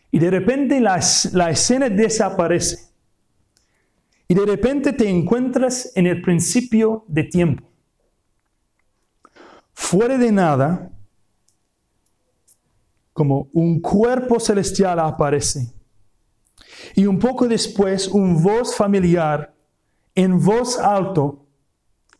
Y 0.09 0.17
de 0.17 0.31
repente 0.31 0.81
la, 0.81 0.99
la 1.33 1.51
escena 1.51 1.87
desaparece. 1.87 2.88
Y 4.29 4.36
de 4.36 4.45
repente 4.45 4.93
te 4.93 5.09
encuentras 5.09 5.91
en 5.95 6.07
el 6.07 6.21
principio 6.21 7.03
de 7.07 7.25
tiempo. 7.25 7.67
Fuera 9.74 10.17
de 10.17 10.31
nada, 10.31 10.91
como 13.12 13.50
un 13.51 13.81
cuerpo 13.81 14.39
celestial 14.39 15.00
aparece. 15.00 15.74
Y 16.95 17.05
un 17.05 17.19
poco 17.19 17.48
después, 17.48 18.07
un 18.07 18.41
voz 18.41 18.75
familiar 18.75 19.53
en 20.15 20.39
voz 20.39 20.77
alto 20.77 21.48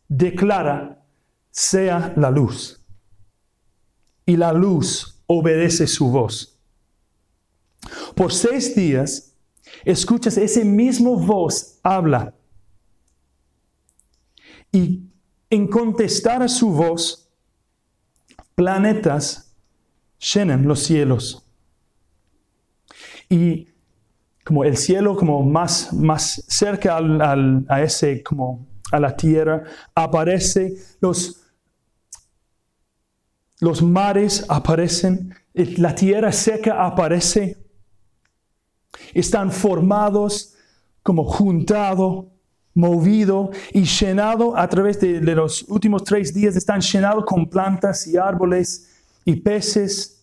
declara, 0.08 1.02
sea 1.50 2.12
la 2.16 2.30
luz 2.30 2.80
y 4.26 4.36
la 4.36 4.52
luz 4.52 5.22
obedece 5.26 5.86
su 5.86 6.10
voz. 6.10 6.58
Por 8.14 8.32
seis 8.32 8.74
días, 8.74 9.29
escuchas 9.84 10.36
ese 10.36 10.64
mismo 10.64 11.16
voz 11.16 11.78
habla. 11.82 12.34
Y 14.72 15.02
en 15.48 15.66
contestar 15.66 16.42
a 16.42 16.48
su 16.48 16.70
voz, 16.70 17.28
planetas 18.54 19.54
llenan 20.34 20.66
los 20.66 20.80
cielos. 20.82 21.44
Y 23.28 23.68
como 24.44 24.64
el 24.64 24.76
cielo 24.76 25.16
como 25.16 25.42
más, 25.42 25.92
más 25.92 26.44
cerca 26.48 26.98
a 26.98 27.82
ese 27.82 28.22
como 28.22 28.66
a 28.92 29.00
la 29.00 29.16
tierra, 29.16 29.64
aparece 29.94 30.74
los 31.00 31.40
los 33.60 33.82
mares 33.82 34.46
aparecen, 34.48 35.34
la 35.52 35.94
tierra 35.94 36.32
seca 36.32 36.84
aparece, 36.84 37.59
están 39.14 39.50
formados 39.50 40.54
como 41.02 41.24
juntado, 41.24 42.30
movido 42.74 43.50
y 43.72 43.84
llenado 43.84 44.56
a 44.56 44.68
través 44.68 45.00
de, 45.00 45.20
los 45.34 45.62
últimos 45.64 46.04
tres 46.04 46.32
días, 46.32 46.56
están 46.56 46.80
llenados 46.80 47.24
con 47.24 47.48
plantas 47.48 48.06
y 48.06 48.16
árboles 48.16 49.02
y 49.24 49.36
peces. 49.36 50.16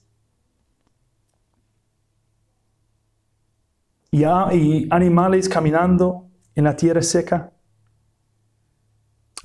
Y, 4.11 4.23
y 4.23 4.87
animales 4.89 5.49
caminando 5.49 6.29
en 6.55 6.63
la 6.63 6.75
tierra 6.75 7.01
seca, 7.01 7.51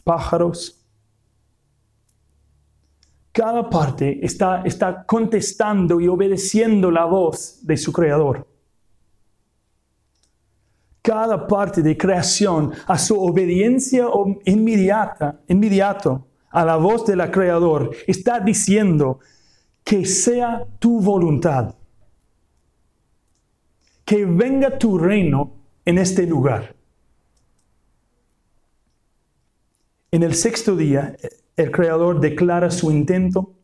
pájaros. 0.05 0.79
Cada 3.33 3.69
parte 3.69 4.25
está, 4.25 4.63
está 4.63 5.05
contestando 5.05 6.01
y 6.01 6.09
obedeciendo 6.09 6.91
la 6.91 7.07
voz 7.07 7.67
de 7.67 7.77
su 7.77 7.93
creador. 7.93 8.52
Cada 11.03 11.49
parte 11.49 11.83
de 11.83 11.97
creación 11.97 12.73
a 12.87 12.97
su 12.97 13.21
obediencia 13.21 14.07
inmediata, 14.45 15.41
inmediato 15.49 16.29
a 16.51 16.65
la 16.65 16.77
voz 16.77 17.05
del 17.05 17.29
creador 17.31 17.91
está 18.07 18.39
diciendo 18.39 19.19
que 19.83 20.07
sea 20.07 20.65
tu 20.79 21.01
voluntad. 21.01 21.75
Que 24.05 24.25
venga 24.25 24.79
tu 24.79 24.97
reino 24.97 25.55
en 25.85 25.99
este 25.99 26.25
lugar. 26.25 26.77
En 30.13 30.23
el 30.23 30.35
sexto 30.35 30.77
día, 30.77 31.17
el 31.57 31.71
creador 31.71 32.21
declara 32.21 32.71
su 32.71 32.93
intento 32.93 33.55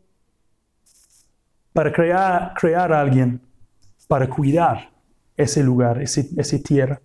para 1.72 1.92
crear, 1.92 2.54
crear 2.58 2.92
a 2.92 3.00
alguien, 3.00 3.40
para 4.08 4.28
cuidar 4.28 4.90
ese 5.36 5.62
lugar, 5.62 6.02
esa 6.02 6.58
tierra. 6.64 7.00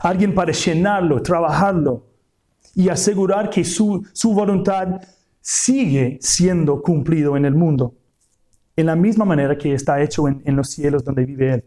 Alguien 0.00 0.34
para 0.34 0.52
llenarlo, 0.52 1.22
trabajarlo 1.22 2.06
y 2.74 2.88
asegurar 2.88 3.50
que 3.50 3.64
su, 3.64 4.04
voluntad 4.24 5.00
sigue 5.40 6.18
siendo 6.20 6.82
cumplido 6.82 7.36
en 7.36 7.44
el 7.44 7.54
mundo, 7.54 7.94
en 8.76 8.86
la 8.86 8.96
misma 8.96 9.24
manera 9.24 9.56
que 9.56 9.72
está 9.74 10.02
hecho 10.02 10.26
en, 10.28 10.56
los 10.56 10.70
cielos 10.70 11.04
donde 11.04 11.24
vive 11.24 11.54
Él. 11.54 11.64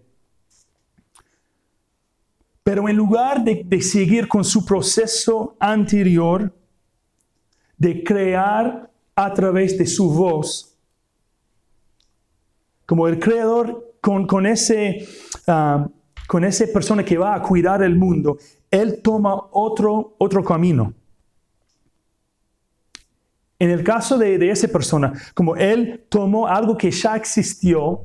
Pero 2.64 2.90
en 2.90 2.98
lugar 2.98 3.44
de, 3.44 3.64
de 3.66 3.82
seguir 3.82 4.28
con 4.28 4.44
su 4.44 4.66
proceso 4.66 5.56
anterior, 5.60 6.54
de 7.78 8.04
crear 8.04 8.90
a 9.16 9.34
través 9.34 9.78
de 9.78 9.86
su 9.86 10.12
voz. 10.12 10.78
Como 12.86 13.08
el 13.08 13.20
creador 13.20 13.96
con, 14.02 14.46
ese, 14.46 15.08
ah, 15.48 15.88
con 16.28 16.44
esa 16.44 16.66
persona 16.72 17.04
que 17.04 17.18
va 17.18 17.36
a 17.36 17.42
cuidar 17.42 17.82
el 17.82 17.96
mundo, 17.96 18.38
él 18.70 19.02
toma 19.02 19.34
otro, 19.52 20.16
otro 20.18 20.44
camino. 20.44 20.94
En 23.60 23.72
el 23.72 23.84
caso 23.84 24.18
de, 24.18 24.38
de 24.38 24.52
esa 24.52 24.68
persona, 24.68 25.14
como 25.34 25.56
él 25.56 26.06
tomó 26.10 26.48
algo 26.48 26.78
que 26.78 26.92
ya 26.92 27.16
existió 27.16 28.02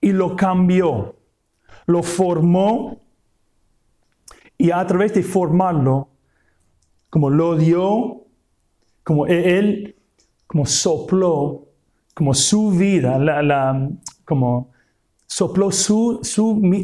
y 0.00 0.12
lo 0.12 0.34
cambió, 0.36 1.16
lo 1.86 2.02
formó 2.02 3.00
y 4.56 4.70
a 4.70 4.84
través 4.86 5.14
de 5.14 5.22
formarlo, 5.22 6.08
como 7.10 7.30
lo 7.30 7.56
dio, 7.56 8.24
como 9.04 9.26
e-, 9.26 9.58
él, 9.58 9.96
como 10.46 10.66
sopló, 10.66 11.68
como 12.14 12.34
su 12.34 12.70
vida, 12.72 13.18
la, 13.18 13.88
como 14.24 14.72
sopló 15.28 15.70
su, 15.70 16.20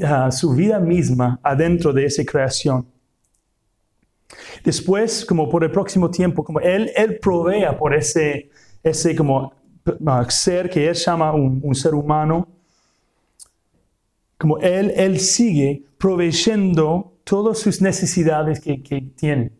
ah, 0.04 0.30
su 0.30 0.54
vida 0.54 0.78
misma 0.78 1.40
adentro 1.42 1.92
de 1.92 2.04
esa 2.04 2.24
creación. 2.24 2.86
Después, 4.62 5.24
como 5.24 5.48
por 5.48 5.64
el 5.64 5.70
próximo 5.70 6.10
tiempo, 6.10 6.44
como 6.44 6.60
Él, 6.60 6.90
él 6.94 7.18
provea 7.18 7.76
por 7.76 7.94
ese, 7.94 8.50
ese 8.82 9.16
como 9.16 9.52
uh, 9.86 10.24
ser 10.30 10.68
que 10.68 10.88
Él 10.88 10.94
llama 10.94 11.32
un, 11.32 11.74
ser 11.74 11.94
humano, 11.94 12.46
como 14.38 14.58
Él, 14.58 14.92
él 14.94 15.18
sigue 15.18 15.82
proveyendo 15.98 17.14
todas 17.24 17.58
sus 17.58 17.80
necesidades 17.80 18.60
que, 18.60 18.82
que 18.82 19.00
tiene. 19.16 19.52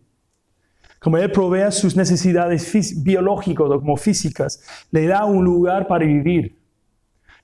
Como 0.99 1.17
Él 1.19 1.31
provee 1.33 1.71
sus 1.71 1.97
necesidades 1.97 3.03
biológicas 3.03 3.67
o 3.67 3.81
como 3.81 3.97
físicas, 3.97 4.63
le 4.91 5.07
da 5.07 5.25
un 5.25 5.45
lugar 5.45 5.87
para 5.87 6.05
vivir. 6.05 6.64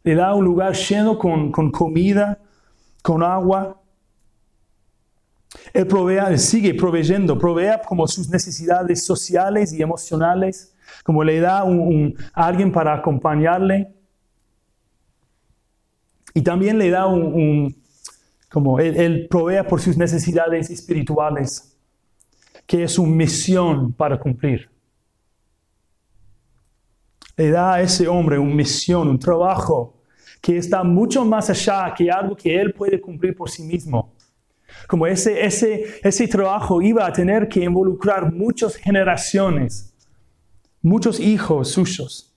Le 0.02 0.14
da 0.14 0.34
un 0.34 0.44
lugar 0.44 0.74
lleno 0.74 1.18
con, 1.18 1.52
con 1.52 1.70
comida, 1.70 2.38
con 3.02 3.22
agua, 3.22 3.80
él 5.72 6.38
sigue 6.38 6.74
proveyendo, 6.74 7.38
provee 7.38 7.80
como 7.86 8.06
sus 8.06 8.28
necesidades 8.28 9.04
sociales 9.04 9.72
y 9.72 9.82
emocionales, 9.82 10.74
como 11.04 11.24
le 11.24 11.40
da 11.40 11.60
a 11.60 12.46
alguien 12.46 12.72
para 12.72 12.94
acompañarle. 12.94 13.92
Y 16.34 16.42
también 16.42 16.78
le 16.78 16.90
da 16.90 17.06
un, 17.06 17.74
como 18.48 18.78
él, 18.78 18.96
él, 18.96 19.26
provee 19.28 19.62
por 19.68 19.80
sus 19.80 19.96
necesidades 19.96 20.70
espirituales, 20.70 21.76
que 22.66 22.84
es 22.84 22.92
su 22.92 23.04
misión 23.04 23.92
para 23.92 24.18
cumplir. 24.18 24.70
Le 27.40 27.50
da 27.50 27.72
a 27.72 27.80
ese 27.80 28.06
hombre 28.06 28.38
una 28.38 28.54
misión, 28.54 29.08
un 29.08 29.18
trabajo 29.18 29.94
que 30.42 30.58
está 30.58 30.84
mucho 30.84 31.24
más 31.24 31.48
allá 31.48 31.94
que 31.96 32.10
algo 32.10 32.36
que 32.36 32.54
él 32.60 32.74
puede 32.74 33.00
cumplir 33.00 33.34
por 33.34 33.48
sí 33.48 33.62
mismo. 33.62 34.12
Como 34.86 35.06
ese, 35.06 35.42
ese, 35.42 36.00
ese 36.02 36.28
trabajo 36.28 36.82
iba 36.82 37.06
a 37.06 37.10
tener 37.10 37.48
que 37.48 37.64
involucrar 37.64 38.30
muchas 38.30 38.76
generaciones, 38.76 39.94
muchos 40.82 41.18
hijos 41.18 41.70
suyos. 41.70 42.30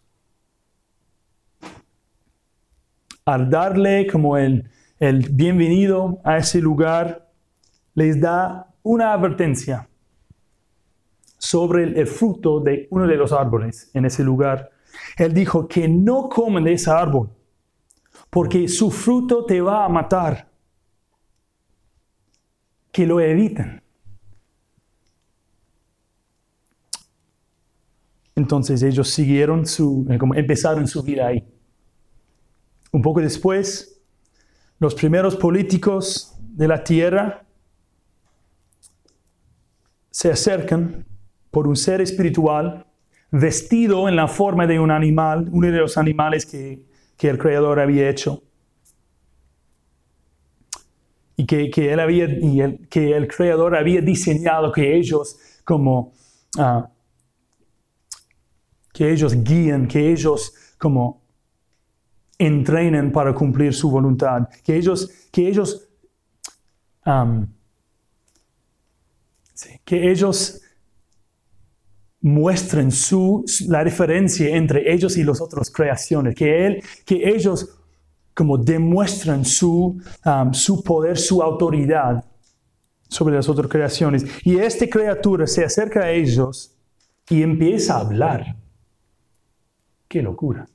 Al 3.25 3.49
darle 3.49 4.07
como 4.07 4.37
el, 4.37 4.69
el 5.01 5.27
bienvenido 5.31 6.21
a 6.23 6.37
ese 6.37 6.61
lugar, 6.61 7.29
les 7.93 8.21
da 8.21 8.73
una 8.83 9.11
advertencia 9.11 9.89
sobre 11.37 11.83
el, 11.83 12.07
fruto 12.07 12.61
de 12.61 12.87
uno 12.89 13.05
de 13.05 13.17
los 13.17 13.33
árboles 13.33 13.91
en 13.93 14.05
ese 14.05 14.23
lugar. 14.23 14.72
Él 15.17 15.33
dijo 15.33 15.67
que 15.67 15.87
no 15.87 16.29
comen 16.29 16.63
de 16.63 16.73
ese 16.73 16.89
árbol, 16.89 17.29
porque 18.29 18.67
su 18.67 18.91
fruto 18.91 19.45
te 19.45 19.61
va 19.61 19.85
a 19.85 19.89
matar 19.89 20.49
que 22.91 23.05
lo 23.05 23.19
eviten. 23.19 23.81
Entonces 28.35 28.81
ellos 28.81 29.09
siguieron 29.09 29.65
su, 29.65 30.07
eh, 30.09 30.17
como 30.17 30.33
empezaron 30.35 30.87
su 30.87 31.03
vida 31.03 31.27
ahí. 31.27 31.43
Un 32.91 33.01
poco 33.01 33.21
después, 33.21 34.01
los 34.79 34.95
primeros 34.95 35.35
políticos 35.35 36.35
de 36.39 36.67
la 36.67 36.83
tierra 36.83 37.45
se 40.11 40.31
acercan 40.31 41.05
por 41.51 41.67
un 41.67 41.75
ser 41.75 42.01
espiritual 42.01 42.85
vestido 43.33 44.07
en 44.07 44.15
la 44.15 44.27
forma 44.27 44.67
de 44.67 44.79
un 44.79 44.91
animal, 44.91 45.49
uno 45.51 45.71
de 45.71 45.79
los 45.79 45.97
animales 45.97 46.45
que, 46.45 46.83
que 47.17 47.29
el 47.29 47.39
Creador 47.39 47.79
había 47.79 48.07
hecho. 48.07 48.43
Y 51.35 51.47
que, 51.47 51.91
él 51.91 51.99
había, 51.99 52.25
y 52.25 52.61
el, 52.61 52.87
que 52.87 53.17
el 53.17 53.27
creador 53.27 53.75
había 53.75 54.01
diseñado 54.01 54.71
que 54.71 54.95
ellos 54.95 55.35
como, 55.65 56.13
ah, 56.59 56.87
que 58.93 59.11
ellos 59.11 59.43
guíen, 59.43 59.87
que 59.87 60.11
ellos 60.11 60.53
como 60.77 61.23
entrenen 62.37 63.11
para 63.11 63.33
cumplir 63.33 63.73
su 63.73 63.89
voluntad, 63.89 64.47
que 64.63 64.75
ellos, 64.77 65.09
que 65.31 65.47
ellos, 65.47 65.89
que 69.83 70.11
ellos 70.11 70.62
muestren 72.23 72.89
su, 72.89 73.43
la 73.67 73.83
diferencia 73.83 74.55
entre 74.55 74.91
ellos 74.91 75.17
y 75.17 75.23
las 75.25 75.41
otras 75.41 75.69
creaciones, 75.69 76.33
que, 76.33 76.65
él, 76.65 76.83
que 77.05 77.29
ellos 77.29 77.77
como 78.33 78.57
demuestran 78.57 79.43
su, 79.43 80.01
um, 80.25 80.53
su 80.53 80.81
poder, 80.83 81.17
su 81.17 81.43
autoridad 81.43 82.23
sobre 83.09 83.35
las 83.35 83.47
otras 83.49 83.67
creaciones. 83.67 84.25
Y 84.43 84.57
esta 84.57 84.87
criatura 84.87 85.45
se 85.45 85.65
acerca 85.65 85.99
a 86.05 86.11
ellos 86.11 86.73
y 87.29 87.43
empieza 87.43 87.95
a 87.95 87.99
hablar. 87.99 88.55
¡Qué 90.07 90.21
locura! 90.21 90.65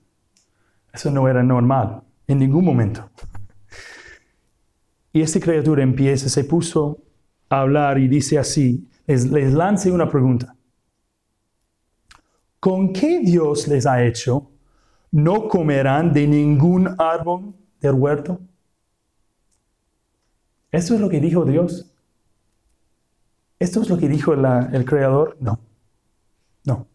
Eso 0.93 1.11
no 1.11 1.27
era 1.29 1.43
normal 1.43 2.03
en 2.27 2.39
ningún 2.39 2.65
momento. 2.65 3.09
Y 5.15 5.23
esta 5.23 5.41
criatura 5.41 5.83
empieza, 5.83 6.29
se 6.29 6.45
puso 6.45 6.99
a 7.49 7.61
hablar 7.61 7.99
y 7.99 8.07
dice 8.07 8.39
así, 8.39 8.87
les, 9.07 9.25
les 9.31 9.55
lance 9.55 9.91
una 9.91 10.11
pregunta. 10.11 10.55
¿Con 12.61 12.92
qué 12.92 13.21
Dios 13.21 13.68
les 13.68 13.87
ha 13.87 14.05
hecho 14.05 14.51
no 15.11 15.49
comerán 15.49 16.12
de 16.12 16.27
ningún 16.27 16.94
árbol 16.99 17.55
del 17.81 17.94
huerto. 17.94 18.40
¿Esto 20.71 20.94
es 20.94 21.01
lo 21.01 21.09
que 21.09 21.21
dijo 21.21 21.44
Dios? 21.44 21.90
¿Esto 23.59 23.83
es 23.83 23.88
lo 23.88 23.99
que 23.99 24.09
dijo 24.09 24.35
el 24.35 24.85
Creador? 24.85 25.37
No. 25.40 25.59
No. 26.64 26.87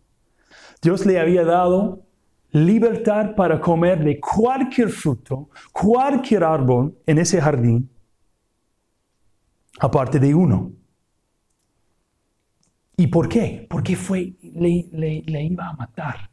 Dios 0.81 1.05
le 1.05 1.19
había 1.19 1.43
dado 1.43 2.03
libertad 2.51 3.35
para 3.35 3.59
comer 3.59 4.03
de 4.03 4.19
cualquier 4.19 4.89
fruto, 4.89 5.49
cualquier 5.71 6.43
árbol 6.43 6.95
en 7.07 7.17
ese 7.17 7.41
jardín, 7.41 7.89
aparte 9.79 10.19
de 10.19 10.35
uno. 10.35 10.71
¿Y 12.97 13.07
por 13.07 13.27
qué? 13.27 13.65
Porque 13.69 13.95
fue, 13.95 14.33
le, 14.41 15.23
le 15.25 15.43
iba 15.43 15.69
a 15.69 15.73
matar 15.73 16.29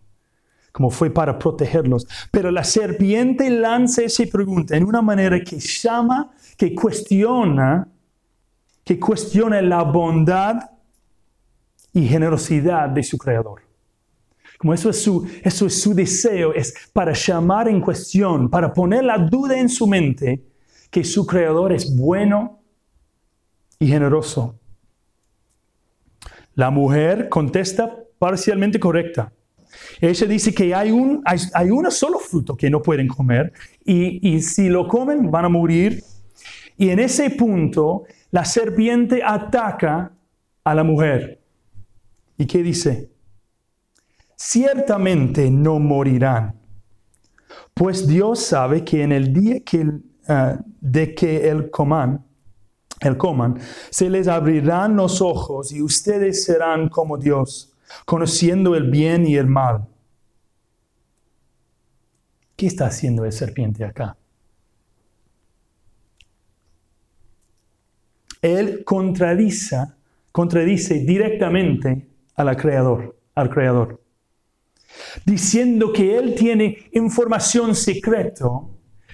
como 0.72 0.90
fue 0.90 1.10
para 1.10 1.38
protegerlos. 1.38 2.06
Pero 2.30 2.50
la 2.50 2.64
serpiente 2.64 3.50
lanza 3.50 4.02
esa 4.02 4.24
pregunta 4.30 4.76
en 4.76 4.84
una 4.84 5.02
manera 5.02 5.40
que 5.40 5.58
llama, 5.58 6.30
que 6.56 6.74
cuestiona, 6.74 7.88
que 8.84 8.98
cuestiona 8.98 9.60
la 9.62 9.82
bondad 9.82 10.70
y 11.92 12.06
generosidad 12.06 12.88
de 12.88 13.02
su 13.02 13.18
creador. 13.18 13.62
Como 14.58 14.74
eso 14.74 14.90
es 14.90 15.02
su, 15.02 15.26
eso 15.42 15.66
es 15.66 15.80
su 15.80 15.94
deseo, 15.94 16.52
es 16.52 16.74
para 16.92 17.12
llamar 17.14 17.68
en 17.68 17.80
cuestión, 17.80 18.50
para 18.50 18.72
poner 18.72 19.04
la 19.04 19.18
duda 19.18 19.58
en 19.58 19.68
su 19.68 19.86
mente 19.86 20.44
que 20.90 21.02
su 21.02 21.26
creador 21.26 21.72
es 21.72 21.96
bueno 21.96 22.60
y 23.78 23.86
generoso. 23.86 24.59
La 26.54 26.70
mujer 26.70 27.28
contesta 27.28 27.96
parcialmente 28.18 28.78
correcta. 28.78 29.32
Ella 30.00 30.26
dice 30.26 30.52
que 30.52 30.74
hay 30.74 30.90
un, 30.90 31.22
hay, 31.24 31.68
solo 31.90 32.18
fruto 32.18 32.56
que 32.56 32.68
no 32.70 32.82
pueden 32.82 33.08
comer 33.08 33.52
y, 33.84 34.40
si 34.40 34.68
lo 34.68 34.88
comen 34.88 35.30
van 35.30 35.44
a 35.44 35.48
morir. 35.48 36.02
Y 36.76 36.90
en 36.90 36.98
ese 36.98 37.30
punto 37.30 38.04
la 38.30 38.44
serpiente 38.44 39.22
ataca 39.24 40.12
a 40.64 40.74
la 40.74 40.82
mujer. 40.82 41.40
¿Y 42.36 42.46
qué 42.46 42.62
dice? 42.62 43.10
Ciertamente 44.34 45.50
no 45.50 45.78
morirán, 45.78 46.54
pues 47.74 48.06
Dios 48.06 48.40
sabe 48.40 48.84
que 48.84 49.02
en 49.02 49.12
el 49.12 49.34
día 49.34 49.60
que, 49.60 49.86
ah, 50.28 50.58
de 50.80 51.14
que 51.14 51.50
el 51.50 51.70
coman, 51.70 52.24
el 53.00 53.16
coman, 53.16 53.58
se 53.90 54.10
les 54.10 54.28
abrirán 54.28 54.96
los 54.96 55.20
ojos 55.20 55.72
y 55.72 55.82
ustedes 55.82 56.44
serán 56.44 56.88
como 56.88 57.16
Dios 57.16 57.72
conociendo 58.04 58.74
el 58.76 58.90
bien 58.90 59.26
y 59.26 59.36
el 59.36 59.46
mal. 59.46 59.86
¿Qué 62.56 62.66
está 62.66 62.86
haciendo 62.86 63.24
el 63.24 63.32
serpiente 63.32 63.84
acá? 63.84 64.16
Él 68.42 68.84
contradice, 68.84 69.78
contradice 70.30 71.00
directamente 71.00 72.06
al 72.36 72.56
creador, 72.56 73.18
al 73.34 73.50
creador. 73.50 74.00
diciendo 75.24 75.92
que 75.92 76.18
él 76.18 76.34
tiene 76.34 76.90
información 76.92 77.74
secreta 77.74 78.48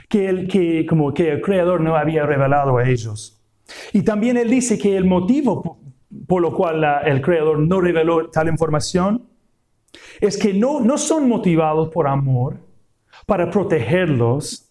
que 0.09 0.29
el, 0.29 0.49
que, 0.49 0.87
que 1.15 1.33
el 1.33 1.43
Creador 1.43 1.81
no 1.81 1.97
había 1.97 2.25
revelado 2.25 2.79
a 2.79 2.89
ellos. 2.89 3.36
Y 3.93 4.03
también 4.03 4.37
él 4.37 4.49
dice 4.49 4.79
que 4.79 4.97
el 4.97 5.05
motivo 5.05 5.81
por 6.27 6.43
lo 6.43 6.55
cual 6.55 6.85
el 7.05 7.21
Creador 7.21 7.59
no 7.59 7.81
reveló 7.81 8.31
tal 8.31 8.49
información 8.49 9.29
es 10.21 10.37
que 10.37 10.53
no, 10.53 10.81
no 10.81 10.99
son 10.99 11.29
motivados 11.29 11.89
por 11.91 12.07
amor 12.07 12.59
para 13.27 13.51
protegerlos, 13.51 14.71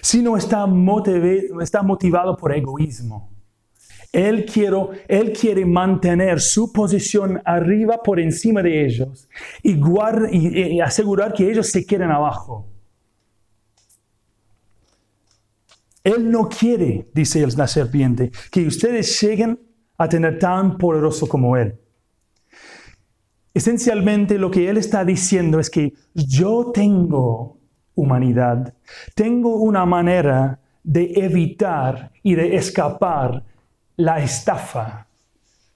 sino 0.00 0.36
está, 0.36 0.66
está 1.60 1.82
motivado 1.82 2.36
por 2.36 2.54
egoísmo. 2.54 3.30
Él, 4.12 4.44
quiero, 4.44 4.90
él 5.06 5.32
quiere 5.32 5.64
mantener 5.64 6.40
su 6.40 6.72
posición 6.72 7.40
arriba 7.44 8.02
por 8.02 8.18
encima 8.18 8.60
de 8.60 8.84
ellos 8.84 9.28
y, 9.62 9.78
y 10.48 10.80
asegurar 10.80 11.32
que 11.32 11.48
ellos 11.48 11.68
se 11.68 11.86
queden 11.86 12.10
abajo. 12.10 12.66
Él 16.02 16.30
no 16.30 16.48
quiere, 16.48 17.08
dice 17.12 17.46
la 17.56 17.66
serpiente, 17.66 18.30
que 18.50 18.66
ustedes 18.66 19.20
lleguen 19.20 19.60
a 19.98 20.08
tener 20.08 20.38
tan 20.38 20.78
poderoso 20.78 21.28
como 21.28 21.56
Él. 21.56 21.78
Esencialmente 23.52 24.38
lo 24.38 24.50
que 24.50 24.70
Él 24.70 24.78
está 24.78 25.04
diciendo 25.04 25.60
es 25.60 25.68
que 25.68 25.92
yo 26.14 26.70
tengo 26.72 27.58
humanidad, 27.94 28.74
tengo 29.14 29.56
una 29.56 29.84
manera 29.84 30.60
de 30.82 31.12
evitar 31.16 32.12
y 32.22 32.34
de 32.34 32.56
escapar 32.56 33.44
la 33.96 34.20
estafa 34.20 35.06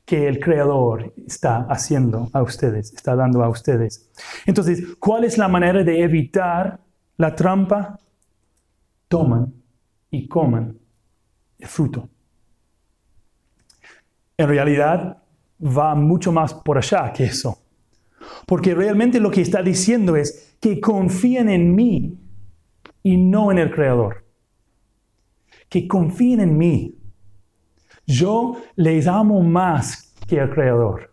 que 0.06 0.26
el 0.28 0.38
Creador 0.38 1.12
está 1.26 1.66
haciendo 1.68 2.30
a 2.32 2.42
ustedes, 2.42 2.94
está 2.94 3.14
dando 3.14 3.42
a 3.42 3.48
ustedes. 3.48 4.10
Entonces, 4.46 4.96
¿cuál 4.98 5.24
es 5.24 5.36
la 5.36 5.48
manera 5.48 5.82
de 5.82 6.02
evitar 6.02 6.80
la 7.16 7.34
trampa? 7.34 7.98
Toman 9.08 9.63
y 10.14 10.28
coman 10.28 10.78
el 11.58 11.68
fruto. 11.68 12.08
En 14.36 14.48
realidad 14.48 15.22
va 15.60 15.94
mucho 15.94 16.32
más 16.32 16.54
por 16.54 16.78
allá 16.78 17.12
que 17.12 17.24
eso. 17.24 17.58
Porque 18.46 18.74
realmente 18.74 19.20
lo 19.20 19.30
que 19.30 19.40
está 19.40 19.62
diciendo 19.62 20.16
es 20.16 20.56
que 20.60 20.80
confíen 20.80 21.48
en 21.48 21.74
mí 21.74 22.18
y 23.02 23.16
no 23.16 23.50
en 23.50 23.58
el 23.58 23.72
Creador. 23.72 24.24
Que 25.68 25.86
confíen 25.86 26.40
en 26.40 26.56
mí. 26.56 26.98
Yo 28.06 28.56
les 28.76 29.06
amo 29.06 29.42
más 29.42 30.14
que 30.26 30.38
el 30.38 30.50
Creador. 30.50 31.12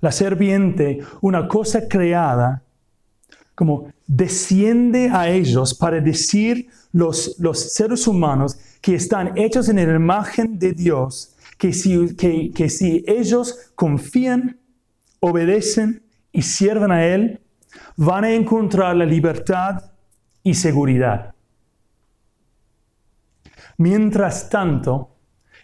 La 0.00 0.12
serpiente, 0.12 1.00
una 1.22 1.48
cosa 1.48 1.88
creada, 1.88 2.62
como 3.54 3.93
desciende 4.06 5.10
a 5.10 5.28
ellos 5.28 5.74
para 5.74 6.00
decir 6.00 6.68
los, 6.92 7.36
los 7.38 7.72
seres 7.72 8.06
humanos 8.06 8.56
que 8.80 8.94
están 8.94 9.36
hechos 9.36 9.68
en 9.68 9.76
la 9.76 9.94
imagen 9.94 10.58
de 10.58 10.72
Dios, 10.72 11.34
que 11.58 11.72
si, 11.72 12.14
que, 12.14 12.50
que 12.52 12.68
si 12.68 13.04
ellos 13.06 13.72
confían, 13.74 14.60
obedecen 15.20 16.02
y 16.32 16.42
sirven 16.42 16.92
a 16.92 17.04
Él, 17.06 17.40
van 17.96 18.24
a 18.24 18.32
encontrar 18.32 18.94
la 18.96 19.06
libertad 19.06 19.92
y 20.42 20.54
seguridad. 20.54 21.34
Mientras 23.78 24.50
tanto, 24.50 25.16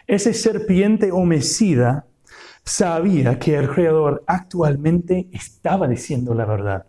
ese 0.07 0.33
serpiente 0.33 1.11
homicida 1.11 2.07
sabía 2.63 3.39
que 3.39 3.55
el 3.55 3.69
Creador 3.69 4.23
actualmente 4.27 5.29
estaba 5.31 5.87
diciendo 5.87 6.33
la 6.33 6.45
verdad 6.45 6.85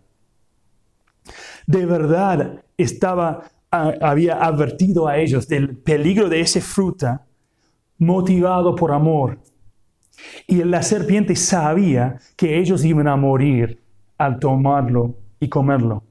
de 1.67 1.85
verdad 1.85 2.63
estaba, 2.77 3.51
había 3.71 4.43
advertido 4.43 5.07
a 5.07 5.17
ellos 5.17 5.47
del 5.47 5.77
peligro 5.77 6.29
de 6.29 6.41
esa 6.41 6.61
fruta 6.61 7.25
motivado 7.97 8.75
por 8.75 8.91
amor. 8.91 9.39
Y 10.47 10.63
la 10.63 10.83
serpiente 10.83 11.35
sabía 11.35 12.19
que 12.35 12.59
ellos 12.59 12.83
iban 12.85 13.07
a 13.07 13.15
morir 13.15 13.81
al 14.17 14.39
tomarlo 14.39 15.17
y 15.39 15.49
comerlo. 15.49 16.03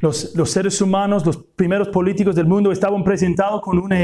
Los, 0.00 0.34
los, 0.34 0.50
seres 0.50 0.80
humanos, 0.82 1.24
los 1.24 1.38
primeros 1.38 1.88
políticos 1.88 2.34
del 2.34 2.46
mundo 2.46 2.72
estaban 2.72 3.02
presentados 3.04 3.62
con 3.62 3.78
una, 3.78 3.96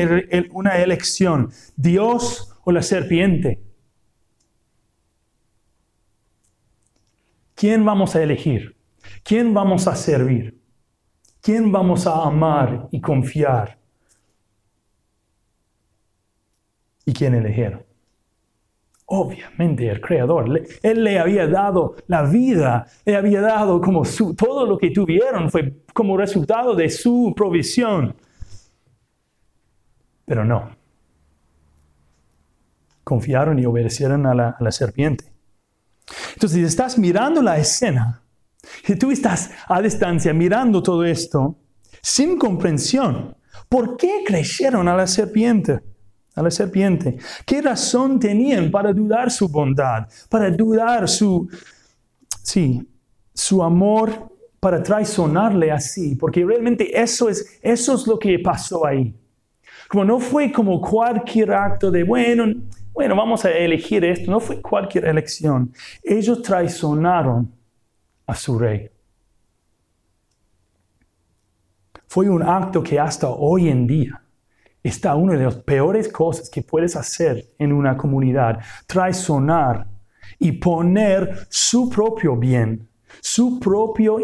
una 0.52 0.78
elección, 0.78 1.50
Dios 1.76 2.56
o 2.64 2.72
la 2.72 2.82
serpiente. 2.82 3.60
¿Quién 7.54 7.84
vamos 7.84 8.16
a 8.16 8.22
elegir? 8.22 8.79
¿Quién 9.22 9.54
vamos 9.54 9.86
a 9.86 9.94
servir? 9.94 10.60
¿Quién 11.40 11.72
vamos 11.72 12.06
a 12.06 12.24
amar 12.24 12.88
y 12.90 13.00
confiar? 13.00 13.78
¿Y 17.04 17.12
quién 17.12 17.34
elegir? 17.34 17.84
Obviamente 19.06 19.88
el 19.88 20.00
Creador. 20.00 20.62
Él 20.82 21.02
le 21.02 21.18
había 21.18 21.48
dado 21.48 21.96
la 22.06 22.22
vida, 22.22 22.86
le 23.04 23.16
había 23.16 23.40
dado 23.40 23.80
como 23.80 24.04
su, 24.04 24.34
todo 24.34 24.66
lo 24.66 24.78
que 24.78 24.90
tuvieron 24.90 25.50
fue 25.50 25.82
como 25.92 26.16
resultado 26.16 26.76
de 26.76 26.88
su 26.88 27.32
provisión. 27.36 28.14
Pero 30.24 30.44
no. 30.44 30.70
Confiaron 33.02 33.58
y 33.58 33.66
obedecieron 33.66 34.26
a 34.26 34.34
la, 34.34 34.50
a 34.50 34.62
la 34.62 34.70
serpiente. 34.70 35.24
Entonces, 36.34 36.62
estás 36.62 36.96
mirando 36.96 37.42
la 37.42 37.58
escena, 37.58 38.22
si 38.84 38.96
tú 38.96 39.10
estás 39.10 39.50
a 39.68 39.80
distancia 39.80 40.32
mirando 40.32 40.82
todo 40.82 41.04
esto 41.04 41.56
sin 42.02 42.38
comprensión, 42.38 43.36
¿por 43.68 43.96
qué 43.96 44.22
creyeron 44.26 44.88
a 44.88 44.96
la 44.96 45.06
serpiente? 45.06 45.80
A 46.34 46.42
la 46.42 46.50
serpiente. 46.50 47.18
¿Qué 47.44 47.60
razón 47.60 48.18
tenían 48.18 48.70
para 48.70 48.92
dudar 48.92 49.30
su 49.30 49.48
bondad, 49.48 50.06
para 50.28 50.50
dudar 50.50 51.08
su, 51.08 51.48
sí, 52.42 52.88
su 53.34 53.62
amor, 53.62 54.30
para 54.60 54.82
traicionarle 54.82 55.70
así? 55.70 56.14
Porque 56.14 56.44
realmente 56.44 56.98
eso 56.98 57.28
es, 57.28 57.58
eso 57.62 57.94
es 57.94 58.06
lo 58.06 58.18
que 58.18 58.38
pasó 58.38 58.86
ahí. 58.86 59.14
Como 59.88 60.04
no 60.04 60.20
fue 60.20 60.52
como 60.52 60.80
cualquier 60.80 61.52
acto 61.52 61.90
de, 61.90 62.04
bueno, 62.04 62.44
bueno, 62.92 63.16
vamos 63.16 63.44
a 63.44 63.50
elegir 63.50 64.04
esto, 64.04 64.30
no 64.30 64.40
fue 64.40 64.60
cualquier 64.60 65.06
elección. 65.06 65.72
Ellos 66.02 66.42
traicionaron 66.42 67.59
a 68.30 68.34
su 68.34 68.58
rey. 68.58 68.88
Fue 72.06 72.28
un 72.28 72.42
acto 72.42 72.82
que 72.82 72.98
hasta 72.98 73.28
hoy 73.28 73.68
en 73.68 73.86
día 73.86 74.22
está 74.82 75.14
una 75.16 75.34
de 75.34 75.44
las 75.44 75.56
peores 75.56 76.08
cosas 76.08 76.48
que 76.48 76.62
puedes 76.62 76.96
hacer 76.96 77.44
en 77.58 77.72
una 77.72 77.96
comunidad, 77.96 78.60
traicionar 78.86 79.86
y 80.38 80.52
poner 80.52 81.46
su 81.48 81.90
propio 81.90 82.36
bien, 82.36 82.88
su 83.20 83.58
propio 83.58 84.18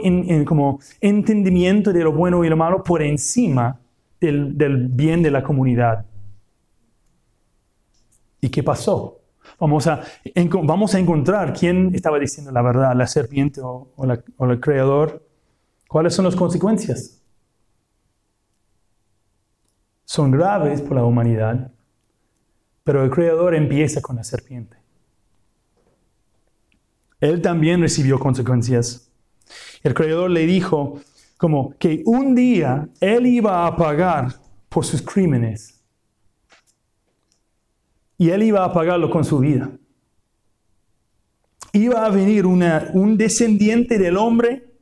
como 0.45 0.79
entendimiento 1.01 1.92
de 1.92 2.05
lo 2.05 2.12
bueno 2.12 2.45
y 2.45 2.49
lo 2.49 2.57
malo 2.57 2.83
por 2.83 3.03
encima 3.03 3.79
del, 4.21 4.57
del 4.57 4.88
bien 4.88 5.23
de 5.23 5.31
la 5.31 5.42
comunidad. 5.42 6.07
¿Y 8.40 8.49
qué 8.49 8.62
pasó? 8.62 9.21
Vamos 9.59 9.87
a, 9.87 10.03
vamos 10.62 10.95
a 10.95 10.99
encontrar 10.99 11.55
quién 11.55 11.95
estaba 11.95 12.19
diciendo 12.19 12.53
la 12.53 12.61
verdad, 12.62 12.95
la 12.95 13.07
serpiente 13.07 13.61
o, 13.62 13.88
el 14.40 14.61
creador. 14.61 15.27
¿Cuáles 15.88 16.14
son 16.14 16.27
las 16.27 16.37
consecuencias? 16.37 17.23
Son 20.05 20.31
graves 20.31 20.83
por 20.83 20.97
la 20.97 21.05
humanidad, 21.05 21.73
pero 22.85 23.03
el 23.03 23.11
creador 23.11 23.55
empieza 23.55 24.01
con 24.01 24.16
la 24.16 24.25
serpiente. 24.25 24.77
Él 27.21 27.40
también 27.40 27.81
recibió 27.81 28.19
consecuencias. 28.19 29.11
El 29.83 29.95
creador 29.95 30.31
le 30.31 30.47
dijo 30.47 31.01
como 31.38 31.77
que 31.79 32.03
un 32.05 32.35
día 32.35 32.88
él 33.01 33.27
iba 33.27 33.66
a 33.66 33.77
pagar 33.77 34.35
por 34.69 34.85
sus 34.85 35.01
crímenes 35.01 35.75
y 38.18 38.31
él 38.31 38.42
iba 38.42 38.64
a 38.64 38.72
pagarlo 38.72 39.11
con 39.11 39.24
su 39.24 39.38
vida. 39.38 39.70
Iba 41.72 42.07
a 42.07 42.11
venir 42.11 42.46
un 42.46 43.18
descendiente 43.18 43.98
del 43.98 44.16
hombre 44.16 44.72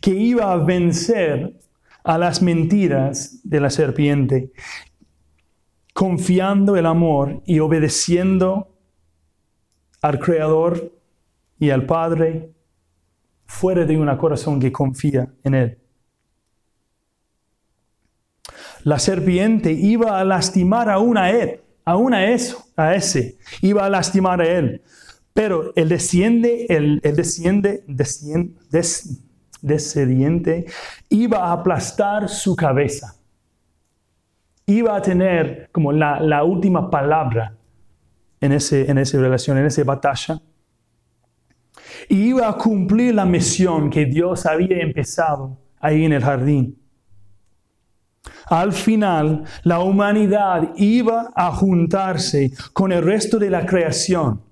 que 0.00 0.10
iba 0.10 0.52
a 0.52 0.56
vencer 0.56 1.58
a 2.02 2.18
las 2.18 2.42
mentiras 2.42 3.40
de 3.44 3.60
la 3.60 3.70
serpiente, 3.70 4.52
confiando 5.94 6.76
el 6.76 6.86
amor 6.86 7.42
y 7.46 7.60
obedeciendo 7.60 8.76
al 10.02 10.18
Creador 10.18 10.92
y 11.58 11.70
al 11.70 11.86
Padre 11.86 12.52
fuera 13.46 13.84
de 13.84 13.96
un 13.96 14.14
corazón 14.16 14.58
que 14.58 14.72
confía 14.72 15.32
en 15.44 15.54
Él. 15.54 15.78
La 18.84 18.98
serpiente 18.98 19.72
iba 19.72 20.18
a 20.18 20.24
lastimar 20.24 20.88
aún 20.88 21.16
a 21.18 21.30
Él 21.30 21.60
aún 21.90 22.14
a 22.14 22.30
eso, 22.30 22.64
a 22.76 22.94
ese, 22.94 23.38
iba 23.62 23.84
a 23.84 23.88
lastimar 23.88 24.40
a 24.40 24.46
él. 24.46 24.82
Pero 25.32 25.72
el 25.76 25.88
desciende, 25.88 26.66
el, 26.68 27.00
el 27.02 27.16
desciende, 27.16 27.84
desciende 27.86 28.54
des, 28.70 29.22
descendiente 29.60 30.66
iba 31.08 31.38
a 31.38 31.52
aplastar 31.52 32.28
su 32.28 32.54
cabeza. 32.54 33.14
Iba 34.66 34.96
a 34.96 35.02
tener 35.02 35.70
como 35.72 35.92
la, 35.92 36.44
última 36.44 36.90
palabra 36.90 37.54
en, 38.40 38.52
ese, 38.52 38.90
en 38.90 38.98
esa 38.98 39.18
relación, 39.18 39.56
en 39.56 39.66
esa 39.66 39.82
batalla. 39.84 40.40
Iba 42.08 42.48
a 42.48 42.52
cumplir 42.52 43.14
la 43.14 43.24
misión 43.24 43.88
que 43.88 44.04
Dios 44.04 44.44
había 44.44 44.78
empezado 44.80 45.56
ahí 45.80 46.04
en 46.04 46.12
el 46.12 46.22
jardín. 46.22 46.78
Al 48.48 48.72
final, 48.72 49.44
la 49.62 49.80
humanidad 49.80 50.72
iba 50.76 51.30
a 51.34 51.52
juntarse 51.52 52.52
con 52.72 52.92
el 52.92 53.02
resto 53.02 53.38
de 53.38 53.50
la 53.50 53.66
creación 53.66 54.42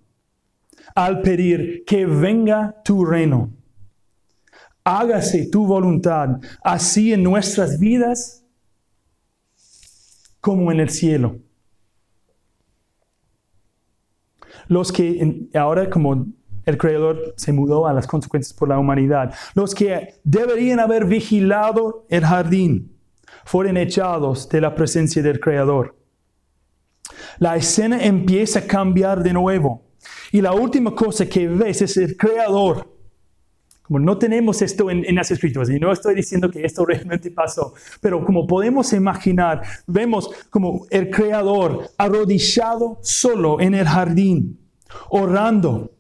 al 0.95 1.21
pedir 1.21 1.85
que 1.85 2.07
venga 2.07 2.81
tu 2.83 3.05
reino. 3.05 3.51
Hágase 4.83 5.49
tu 5.51 5.67
voluntad, 5.67 6.41
así 6.63 7.13
en 7.13 7.23
nuestras 7.23 7.79
vidas 7.79 8.45
como 10.41 10.71
en 10.71 10.81
el 10.81 10.91
cielo. 10.91 11.39
Los 14.69 14.91
que 14.93 15.49
ahora 15.55 15.91
como 15.91 16.27
el 16.65 16.79
Creador 16.79 17.35
se 17.37 17.53
mudó 17.53 17.87
a 17.87 17.93
las 17.93 18.07
consecuencias 18.07 18.53
por 18.53 18.69
la 18.69 18.79
humanidad, 18.79 19.35
los 19.55 19.75
que 19.75 20.15
deberían 20.25 20.81
haber 20.81 21.05
vigilado 21.05 22.07
el 22.09 22.25
jardín, 22.25 22.96
fueron 23.47 23.77
echados 23.77 24.49
de 24.49 24.61
la 24.61 24.75
presencia 24.75 25.23
del 25.23 25.39
Creador. 25.39 25.95
La 27.39 27.55
escena 27.55 28.05
empieza 28.05 28.59
a 28.59 28.67
cambiar 28.67 29.23
de 29.23 29.33
nuevo. 29.33 29.85
Y 30.33 30.41
la 30.41 30.53
última 30.53 30.95
cosa 30.95 31.27
que 31.27 31.47
ves 31.47 31.81
es 31.81 31.97
el 31.97 32.17
Creador. 32.17 32.93
Como 33.83 34.01
no 34.01 34.19
tenemos 34.19 34.63
esto 34.63 34.91
en, 34.91 35.15
las 35.15 35.31
escrituras, 35.31 35.71
y 35.71 35.79
no 35.79 35.93
estoy 35.93 36.17
diciendo 36.17 36.51
que 36.51 36.65
esto 36.65 36.85
realmente 36.87 37.31
pasó, 37.31 37.73
pero 38.01 38.25
como 38.25 38.49
podemos 38.49 38.93
imaginar, 38.93 39.63
vemos 39.87 40.29
como 40.51 40.85
el 40.91 41.09
Creador 41.09 41.89
arrodillado 41.97 42.99
solo 43.03 43.61
en 43.61 43.75
el 43.75 43.87
jardín, 43.87 44.59
orando. 45.09 45.93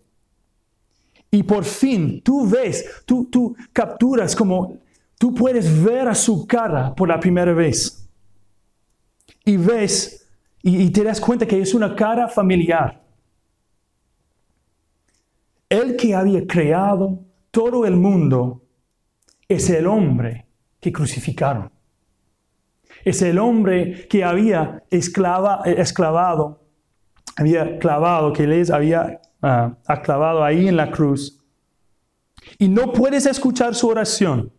Y 1.30 1.44
por 1.44 1.64
fin 1.64 2.20
tú 2.24 2.48
ves, 2.48 3.02
tú, 3.04 3.26
tú 3.30 3.54
capturas 3.72 4.34
como 4.34 4.80
tú 5.18 5.34
puedes 5.34 5.82
ver 5.82 6.08
a 6.08 6.14
su 6.14 6.46
cara 6.46 6.94
por 6.94 7.08
la 7.08 7.20
primera 7.20 7.52
vez. 7.52 8.08
Y 9.44 9.56
ves 9.56 10.26
y, 10.68 10.90
te 10.90 11.04
das 11.04 11.20
cuenta 11.20 11.46
que 11.46 11.60
es 11.60 11.74
una 11.74 11.94
cara 11.94 12.26
familiar. 12.26 13.00
El 15.68 15.94
que 15.94 16.12
había 16.12 16.44
creado 16.44 17.20
todo 17.52 17.86
el 17.86 17.96
mundo 17.96 18.64
es 19.46 19.70
el 19.70 19.86
hombre 19.86 20.46
que 20.80 20.92
crucificaron. 20.92 21.70
Es 23.04 23.22
el 23.22 23.38
hombre 23.38 24.08
que 24.08 24.24
había 24.24 24.82
esclava, 24.90 25.62
esclavado, 25.64 26.64
había 27.36 27.78
clavado, 27.78 28.32
que 28.32 28.48
les 28.48 28.68
había 28.68 29.20
uh, 29.42 29.70
clavado 30.02 30.42
ahí 30.42 30.66
en 30.66 30.76
la 30.76 30.90
cruz. 30.90 31.40
Y 32.58 32.68
no 32.68 32.92
puedes 32.92 33.24
escuchar 33.26 33.76
su 33.76 33.86
oración. 33.86 34.52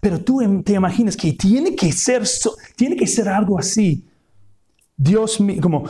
Pero 0.00 0.20
tú 0.20 0.40
em, 0.40 0.62
te 0.62 0.74
imaginas 0.74 1.16
que 1.16 1.32
tiene 1.32 1.74
que 1.74 1.92
ser, 1.92 2.24
tiene 2.76 2.96
que 2.96 3.06
ser 3.06 3.28
algo 3.28 3.58
así. 3.58 4.06
Dios 4.96 5.40
mío, 5.40 5.60
como 5.60 5.84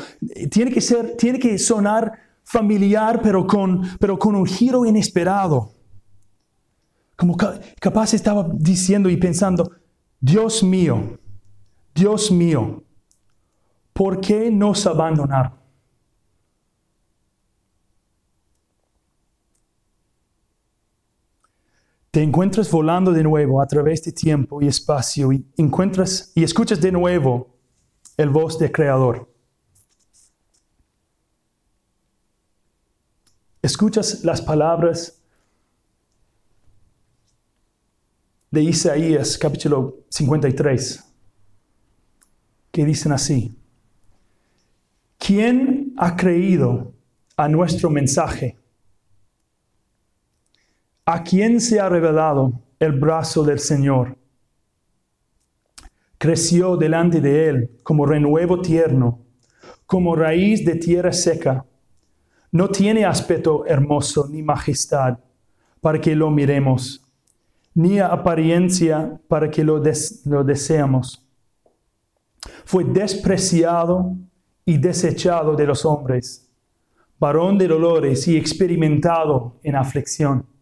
tiene 0.51 0.71
que 0.71 0.81
ser, 0.81 1.17
tiene 1.17 1.39
que 1.39 1.59
sonar 1.59 2.13
familiar, 2.43 3.21
pero 3.23 3.47
con, 3.47 3.83
pero 3.99 4.19
con 4.19 4.35
un 4.35 4.47
giro 4.47 4.85
inesperado. 4.85 5.73
Como 7.17 7.37
capaz 7.81 8.15
estaba 8.15 8.47
diciendo 8.53 9.09
y 9.09 9.17
pensando, 9.17 9.71
Dios 10.21 10.63
mío, 10.63 11.19
Dios 11.95 12.31
mío, 12.31 12.85
¿por 13.93 14.21
qué 14.21 14.51
nos 14.51 14.87
abandonaron? 14.87 15.65
Te 22.16 22.22
encuentras 22.22 22.70
volando 22.70 23.12
de 23.12 23.22
nuevo 23.22 23.61
a 23.61 23.66
través 23.66 24.02
de 24.02 24.11
tiempo 24.11 24.62
y 24.62 24.68
espacio 24.68 25.35
y 25.35 25.46
encuentras 25.59 26.33
y 26.35 26.44
escuchas 26.44 26.81
de 26.81 26.90
nuevo 26.90 27.59
el 28.16 28.31
voz 28.31 28.59
del 28.59 28.72
Creador. 28.72 29.31
Escuchas 33.61 34.24
las 34.24 34.40
palabras 34.40 35.20
de 38.50 38.62
Isaías 38.62 39.37
capítulo 39.37 40.07
53 40.09 41.05
que 42.72 42.85
dicen 42.87 43.12
así. 43.12 43.59
¿Quién 45.18 45.92
ha 45.98 46.16
creído 46.16 46.94
a 47.37 47.46
nuestro 47.46 47.90
mensaje? 47.90 48.57
¿A 51.09 51.23
quién 51.23 51.61
se 51.61 51.79
ha 51.79 51.88
revelado 51.88 52.53
el 52.81 52.90
brazo 52.90 53.45
del 53.45 53.61
Señor? 53.61 54.19
Creció 56.19 56.77
delante 56.77 57.21
de 57.21 57.49
él 57.49 57.71
como 57.85 58.07
renuevo 58.07 58.61
tierno, 58.61 59.21
como 59.87 60.16
raíz 60.16 60.64
de 60.64 60.75
tierra 60.75 61.12
seca. 61.12 61.64
No 62.51 62.71
tiene 62.71 63.05
aspecto 63.05 63.64
hermoso 63.66 64.27
ni 64.29 64.42
majestad 64.42 65.21
para 65.81 66.01
que 66.01 66.16
lo 66.16 66.29
miremos, 66.29 67.07
ni 67.73 68.01
apariencia 68.01 69.21
para 69.29 69.49
que 69.49 69.62
lo, 69.62 69.81
lo 70.25 70.42
deseamos. 70.42 71.25
Fue 72.64 72.83
despreciado 72.83 74.16
y 74.64 74.77
desechado 74.77 75.55
de 75.55 75.66
los 75.66 75.85
hombres, 75.85 76.51
varón 77.16 77.59
de 77.59 77.69
dolores 77.69 78.27
y 78.27 78.37
experimentado 78.37 79.61
en 79.62 79.77
aflicción 79.77 80.56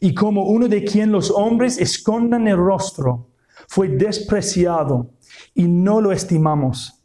y 0.00 0.14
como 0.14 0.44
uno 0.44 0.68
de 0.68 0.84
quien 0.84 1.12
los 1.12 1.30
hombres 1.30 1.78
escondan 1.78 2.48
el 2.48 2.56
rostro, 2.56 3.30
fue 3.68 3.88
despreciado 3.88 5.10
y 5.54 5.64
no 5.64 6.00
lo 6.00 6.12
estimamos. 6.12 7.02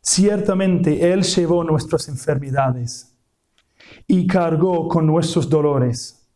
Ciertamente 0.00 1.12
Él 1.12 1.22
llevó 1.22 1.64
nuestras 1.64 2.08
enfermedades 2.08 3.14
y 4.06 4.26
cargó 4.26 4.88
con 4.88 5.06
nuestros 5.06 5.48
dolores. 5.48 6.26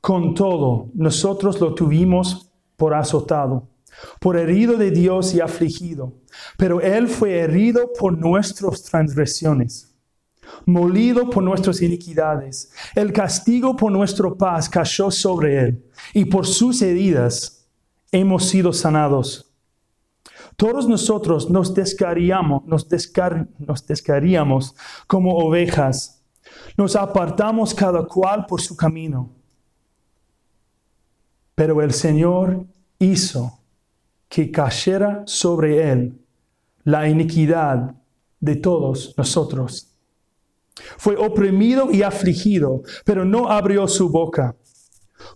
Con 0.00 0.34
todo, 0.34 0.90
nosotros 0.94 1.60
lo 1.60 1.74
tuvimos 1.74 2.50
por 2.76 2.92
azotado, 2.92 3.68
por 4.20 4.36
herido 4.36 4.76
de 4.76 4.90
Dios 4.90 5.34
y 5.34 5.40
afligido, 5.40 6.14
pero 6.58 6.80
Él 6.80 7.08
fue 7.08 7.38
herido 7.38 7.90
por 7.98 8.18
nuestras 8.18 8.82
transgresiones 8.82 9.93
molido 10.66 11.28
por 11.30 11.42
nuestras 11.42 11.82
iniquidades. 11.82 12.72
El 12.94 13.12
castigo 13.12 13.76
por 13.76 13.92
nuestra 13.92 14.30
paz 14.30 14.68
cayó 14.68 15.10
sobre 15.10 15.60
él, 15.60 15.84
y 16.12 16.24
por 16.24 16.46
sus 16.46 16.82
heridas 16.82 17.66
hemos 18.12 18.48
sido 18.48 18.72
sanados. 18.72 19.50
Todos 20.56 20.88
nosotros 20.88 21.50
nos 21.50 21.74
descaríamos, 21.74 22.64
nos, 22.64 22.86
nos 23.58 23.86
descaríamos 23.86 24.74
como 25.06 25.36
ovejas. 25.36 26.22
Nos 26.76 26.94
apartamos 26.96 27.74
cada 27.74 28.04
cual 28.04 28.46
por 28.46 28.60
su 28.60 28.76
camino. 28.76 29.30
Pero 31.54 31.82
el 31.82 31.92
Señor 31.92 32.66
hizo 32.98 33.58
que 34.28 34.50
cayera 34.50 35.22
sobre 35.26 35.90
él 35.90 36.20
la 36.84 37.08
iniquidad 37.08 37.94
de 38.40 38.56
todos 38.56 39.14
nosotros. 39.16 39.93
Fue 40.98 41.16
oprimido 41.16 41.90
y 41.90 42.02
afligido, 42.02 42.82
pero 43.04 43.24
no 43.24 43.50
abrió 43.50 43.86
su 43.88 44.08
boca. 44.08 44.56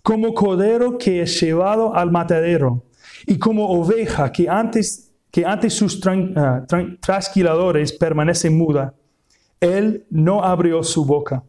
Como 0.03 0.33
cordero 0.33 0.97
que 0.97 1.21
es 1.21 1.39
llevado 1.39 1.95
al 1.95 2.11
matadero, 2.11 2.83
y 3.25 3.37
como 3.37 3.69
oveja 3.69 4.31
que 4.31 4.49
antes, 4.49 5.11
que 5.31 5.45
antes 5.45 5.73
sus 5.73 5.99
uh, 6.05 6.65
trasquiladores 6.99 7.93
permanece 7.93 8.49
muda, 8.49 8.93
él 9.59 10.05
no 10.09 10.43
abrió 10.43 10.83
su 10.83 11.05
boca. 11.05 11.43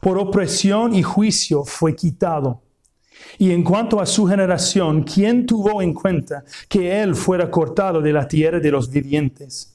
Por 0.00 0.18
opresión 0.18 0.94
y 0.94 1.02
juicio 1.02 1.64
fue 1.64 1.96
quitado. 1.96 2.62
Y 3.38 3.52
en 3.52 3.64
cuanto 3.64 4.00
a 4.00 4.06
su 4.06 4.26
generación, 4.26 5.02
¿quién 5.02 5.46
tuvo 5.46 5.80
en 5.82 5.94
cuenta 5.94 6.44
que 6.68 7.00
él 7.02 7.14
fuera 7.14 7.50
cortado 7.50 8.00
de 8.00 8.12
la 8.12 8.28
tierra 8.28 8.60
de 8.60 8.70
los 8.70 8.90
vivientes? 8.90 9.73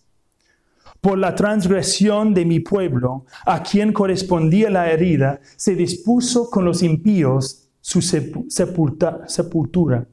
Por 1.01 1.17
la 1.17 1.33
transgresión 1.33 2.33
de 2.33 2.45
mi 2.45 2.59
pueblo, 2.59 3.25
a 3.45 3.63
quien 3.63 3.93
correspondía 3.93 4.69
la 4.69 4.91
herida, 4.91 5.39
se 5.55 5.75
dispuso 5.75 6.49
con 6.49 6.65
los 6.65 6.83
impíos 6.83 7.69
su 7.79 8.01
sepultura. 8.01 10.07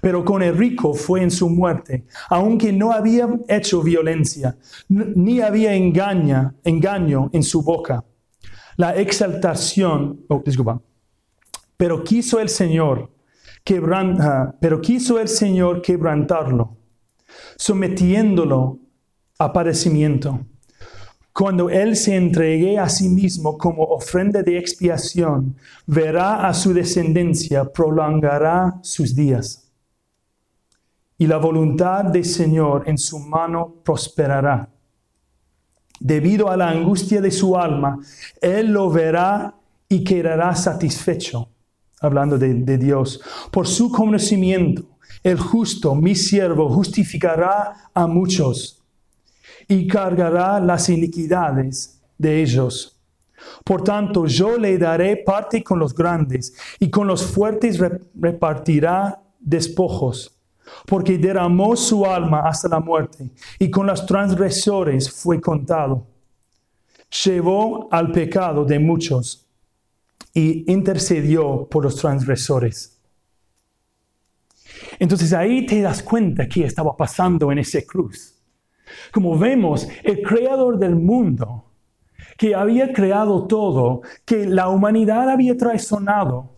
Pero 0.00 0.24
con 0.24 0.42
el 0.42 0.56
rico 0.56 0.92
fue 0.92 1.22
en 1.22 1.30
su 1.30 1.48
muerte, 1.48 2.04
aunque 2.28 2.72
no 2.72 2.92
había 2.92 3.28
hecho 3.48 3.82
violencia, 3.82 4.56
ni 4.88 5.40
había 5.40 5.74
engaño 5.74 7.30
en 7.32 7.42
su 7.42 7.62
boca. 7.62 8.04
La 8.76 8.94
exaltación, 8.96 10.20
oh, 10.28 10.42
disculpa, 10.44 10.80
pero 11.76 12.04
quiso 12.04 12.40
el 12.40 12.50
Señor 12.50 13.10
quebranta, 13.64 14.56
pero 14.60 14.80
quiso 14.80 15.18
el 15.18 15.28
Señor 15.28 15.82
quebrantarlo, 15.82 16.76
sometiéndolo 17.56 18.78
a 19.40 19.54
padecimiento. 19.54 20.38
Cuando 21.32 21.70
Él 21.70 21.96
se 21.96 22.14
entregue 22.14 22.78
a 22.78 22.90
sí 22.90 23.08
mismo 23.08 23.56
como 23.56 23.84
ofrenda 23.84 24.42
de 24.42 24.58
expiación, 24.58 25.56
verá 25.86 26.46
a 26.46 26.52
su 26.52 26.74
descendencia, 26.74 27.64
prolongará 27.64 28.78
sus 28.82 29.14
días. 29.16 29.72
Y 31.16 31.26
la 31.26 31.38
voluntad 31.38 32.04
del 32.04 32.26
Señor 32.26 32.82
en 32.86 32.98
su 32.98 33.18
mano 33.18 33.76
prosperará. 33.82 34.68
Debido 35.98 36.50
a 36.50 36.56
la 36.58 36.68
angustia 36.68 37.22
de 37.22 37.30
su 37.30 37.56
alma, 37.56 37.98
Él 38.42 38.72
lo 38.72 38.90
verá 38.90 39.54
y 39.88 40.04
quedará 40.04 40.54
satisfecho, 40.54 41.48
hablando 42.00 42.36
de, 42.36 42.52
de 42.54 42.76
Dios. 42.76 43.22
Por 43.50 43.66
su 43.66 43.90
conocimiento, 43.90 44.84
el 45.22 45.38
justo, 45.38 45.94
mi 45.94 46.14
siervo, 46.14 46.68
justificará 46.68 47.90
a 47.94 48.06
muchos 48.06 48.79
y 49.68 49.86
cargará 49.86 50.60
las 50.60 50.88
iniquidades 50.88 52.00
de 52.18 52.42
ellos. 52.42 53.00
Por 53.64 53.82
tanto, 53.82 54.26
yo 54.26 54.58
le 54.58 54.76
daré 54.78 55.16
parte 55.16 55.62
con 55.62 55.78
los 55.78 55.94
grandes 55.94 56.54
y 56.78 56.90
con 56.90 57.06
los 57.06 57.24
fuertes 57.24 57.78
repartirá 58.14 59.22
despojos, 59.38 60.36
porque 60.86 61.18
derramó 61.18 61.76
su 61.76 62.04
alma 62.04 62.40
hasta 62.40 62.68
la 62.68 62.80
muerte 62.80 63.30
y 63.58 63.70
con 63.70 63.86
los 63.86 64.04
transgresores 64.04 65.10
fue 65.10 65.40
contado. 65.40 66.06
Llevó 67.24 67.88
al 67.90 68.12
pecado 68.12 68.64
de 68.64 68.78
muchos 68.78 69.46
y 70.32 70.70
intercedió 70.70 71.66
por 71.68 71.84
los 71.84 71.96
transgresores. 71.96 72.96
Entonces 74.98 75.32
ahí 75.32 75.66
te 75.66 75.80
das 75.80 76.02
cuenta 76.02 76.48
que 76.48 76.64
estaba 76.64 76.96
pasando 76.96 77.50
en 77.50 77.58
ese 77.58 77.84
cruz. 77.84 78.39
Como 79.12 79.38
vemos, 79.38 79.88
el 80.02 80.22
creador 80.22 80.78
del 80.78 80.96
mundo, 80.96 81.64
que 82.36 82.54
había 82.54 82.92
creado 82.92 83.46
todo, 83.46 84.02
que 84.24 84.46
la 84.46 84.68
humanidad 84.68 85.28
había 85.28 85.56
traicionado, 85.56 86.50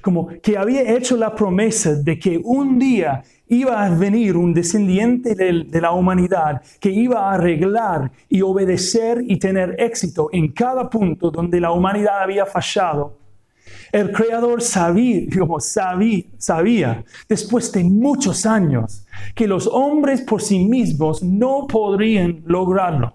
como 0.00 0.28
que 0.40 0.56
había 0.56 0.82
hecho 0.96 1.16
la 1.16 1.34
promesa 1.34 1.94
de 1.94 2.18
que 2.18 2.40
un 2.42 2.78
día 2.78 3.22
iba 3.48 3.84
a 3.84 3.90
venir 3.90 4.36
un 4.36 4.54
descendiente 4.54 5.34
de, 5.34 5.80
la 5.80 5.92
humanidad 5.92 6.62
que 6.80 6.90
iba 6.90 7.28
a 7.28 7.34
arreglar 7.34 8.10
y 8.28 8.40
obedecer 8.42 9.22
y 9.26 9.38
tener 9.38 9.76
éxito 9.78 10.30
en 10.32 10.52
cada 10.52 10.88
punto 10.88 11.30
donde 11.30 11.60
la 11.60 11.72
humanidad 11.72 12.22
había 12.22 12.46
fallado. 12.46 13.18
El 13.92 14.10
Creador 14.10 14.62
sabía, 14.62 15.26
como 15.38 15.60
sabía, 15.60 16.24
sabía, 16.38 17.04
después 17.28 17.70
de 17.72 17.84
muchos 17.84 18.46
años, 18.46 19.04
que 19.34 19.46
los 19.46 19.66
hombres 19.66 20.22
por 20.22 20.40
sí 20.40 20.64
mismos 20.64 21.22
no 21.22 21.66
podrían 21.66 22.42
lograrlo. 22.46 23.14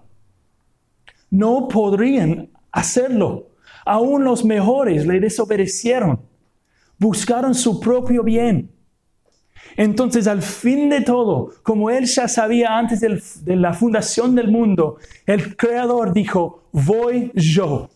No 1.30 1.68
podrían 1.68 2.48
hacerlo. 2.72 3.50
Aún 3.84 4.24
los 4.24 4.44
mejores 4.44 5.06
le 5.06 5.20
desobedecieron. 5.20 6.20
Buscaron 6.98 7.54
su 7.54 7.80
propio 7.80 8.22
bien. 8.22 8.70
Entonces, 9.76 10.26
al 10.26 10.42
fin 10.42 10.88
de 10.88 11.02
todo, 11.02 11.50
como 11.62 11.90
él 11.90 12.06
ya 12.06 12.26
sabía 12.26 12.78
antes 12.78 13.44
de 13.44 13.56
la 13.56 13.74
fundación 13.74 14.34
del 14.34 14.50
mundo, 14.50 14.96
el 15.26 15.56
Creador 15.56 16.12
dijo, 16.12 16.68
voy 16.72 17.30
yo 17.34 17.90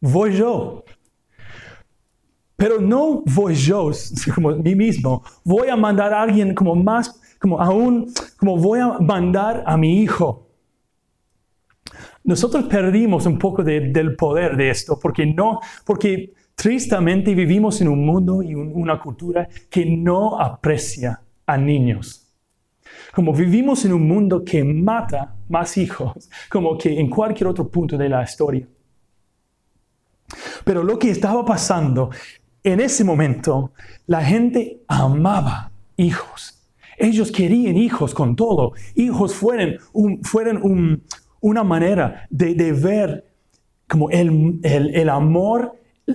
voy 0.00 0.36
yo. 0.36 0.84
Pero 2.56 2.78
no 2.80 3.22
voy 3.24 3.54
yo 3.54 3.90
como 4.34 4.50
mí 4.50 4.74
mismo. 4.74 5.22
Voy 5.44 5.68
a 5.68 5.76
mandar 5.76 6.12
a 6.12 6.22
alguien 6.22 6.54
como 6.54 6.74
más, 6.74 7.20
como 7.38 7.60
aún, 7.60 8.12
como 8.36 8.56
voy 8.56 8.80
a 8.80 8.98
mandar 8.98 9.62
a 9.66 9.76
mi 9.76 10.02
hijo. 10.02 10.46
Nosotros 12.22 12.64
perdimos 12.64 13.24
un 13.24 13.38
poco 13.38 13.64
del 13.64 14.14
poder 14.14 14.56
de 14.56 14.70
esto 14.70 14.98
porque 15.00 15.24
no, 15.24 15.60
porque 15.86 16.34
tristemente 16.54 17.34
vivimos 17.34 17.80
en 17.80 17.88
un 17.88 18.04
mundo 18.04 18.42
y 18.42 18.54
una 18.54 19.00
cultura 19.00 19.48
que 19.70 19.86
no 19.86 20.38
aprecia 20.38 21.22
a 21.46 21.56
niños. 21.56 22.30
Como 23.14 23.32
vivimos 23.32 23.84
en 23.86 23.94
un 23.94 24.06
mundo 24.06 24.44
que 24.44 24.62
mata 24.62 25.34
más 25.48 25.78
hijos, 25.78 26.28
como 26.50 26.76
que 26.76 27.00
en 27.00 27.08
cualquier 27.08 27.48
otro 27.48 27.68
punto 27.68 27.96
de 27.96 28.08
la 28.08 28.22
historia. 28.22 28.68
Pero 30.64 30.82
lo 30.82 30.98
que 30.98 31.10
estaba 31.10 31.44
pasando 31.44 32.10
en 32.62 32.80
ese 32.80 33.04
momento, 33.04 33.72
la 34.06 34.22
gente 34.22 34.82
amaba 34.86 35.72
hijos. 35.96 36.60
Ellos 36.98 37.32
querían 37.32 37.76
hijos 37.76 38.12
con 38.12 38.36
todo. 38.36 38.72
Hijos 38.94 39.34
fueran, 39.34 39.78
una 41.40 41.64
manera 41.64 42.26
de, 42.28 42.72
ver 42.72 43.24
como 43.88 44.10
el, 44.10 45.08
amor, 45.08 45.72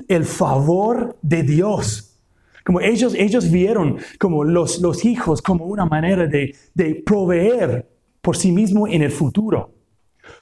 el 0.08 0.26
favor 0.26 1.18
de 1.22 1.42
Dios. 1.44 2.20
Como 2.64 2.82
ellos, 2.82 3.16
ellos 3.16 3.50
vieron 3.50 3.98
como 4.20 4.44
los, 4.44 5.06
hijos 5.06 5.42
como 5.42 5.66
una 5.66 5.86
manera 5.86 6.28
de, 6.28 6.56
de 6.76 6.96
proveer 6.96 7.88
por 8.22 8.38
sí 8.38 8.52
mismo 8.52 8.88
en 8.88 9.02
el 9.02 9.12
futuro. 9.12 9.75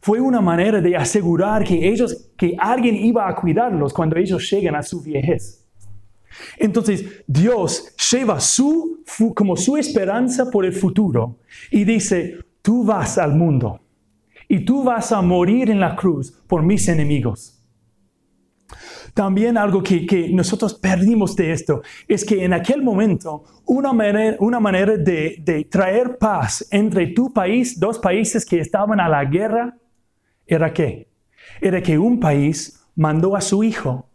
Fue 0.02 0.20
una 0.20 0.42
manera 0.42 0.82
de 0.82 0.96
asegurar 0.96 1.64
que 1.64 1.90
ellos, 1.90 2.30
que 2.38 2.56
alguien 2.58 2.96
iba 2.96 3.28
a 3.28 3.36
cuidarlos 3.36 3.94
cuando 3.94 4.18
ellos 4.18 4.50
llegan 4.50 4.76
a 4.76 4.84
su 4.84 5.02
viejez. 5.02 5.66
Entonces 6.58 7.24
Dios 7.28 7.96
lleva 8.12 8.40
su, 8.40 9.04
como 9.36 9.56
su 9.56 9.78
esperanza 9.78 10.50
por 10.50 10.66
el 10.66 10.74
futuro 10.74 11.38
y 11.72 11.84
dice, 11.84 12.40
tú 12.62 12.84
vas 12.84 13.18
al 13.18 13.36
mundo 13.36 13.80
y 14.48 14.66
tú 14.66 14.84
vas 14.84 15.12
a 15.12 15.22
morir 15.22 15.70
en 15.70 15.80
la 15.80 15.96
cruz 15.96 16.32
por 16.48 16.64
mis 16.64 16.88
enemigos. 16.88 17.63
También 19.14 19.58
algo 19.58 19.84
que, 19.84 20.30
nosotros 20.32 20.74
perdimos 20.74 21.36
de 21.36 21.52
esto 21.52 21.84
es 22.08 22.26
que 22.26 22.44
en 22.44 22.54
aquel 22.54 22.82
momento 22.82 23.44
una 23.66 23.94
manera, 23.94 24.36
una 24.40 24.60
manera 24.60 24.98
de, 24.98 25.68
traer 25.70 26.18
paz 26.18 26.68
entre 26.72 27.08
tu 27.08 27.32
país, 27.32 27.80
dos 27.80 28.00
países 28.00 28.44
que 28.44 28.60
estaban 28.60 29.00
a 29.00 29.08
la 29.08 29.24
guerra, 29.26 29.78
era 30.48 30.74
qué? 30.74 31.08
Era 31.62 31.82
que 31.82 31.98
un 32.00 32.20
país 32.20 32.84
mandó 32.96 33.36
a 33.36 33.42
su 33.42 33.64
hijo 33.64 34.10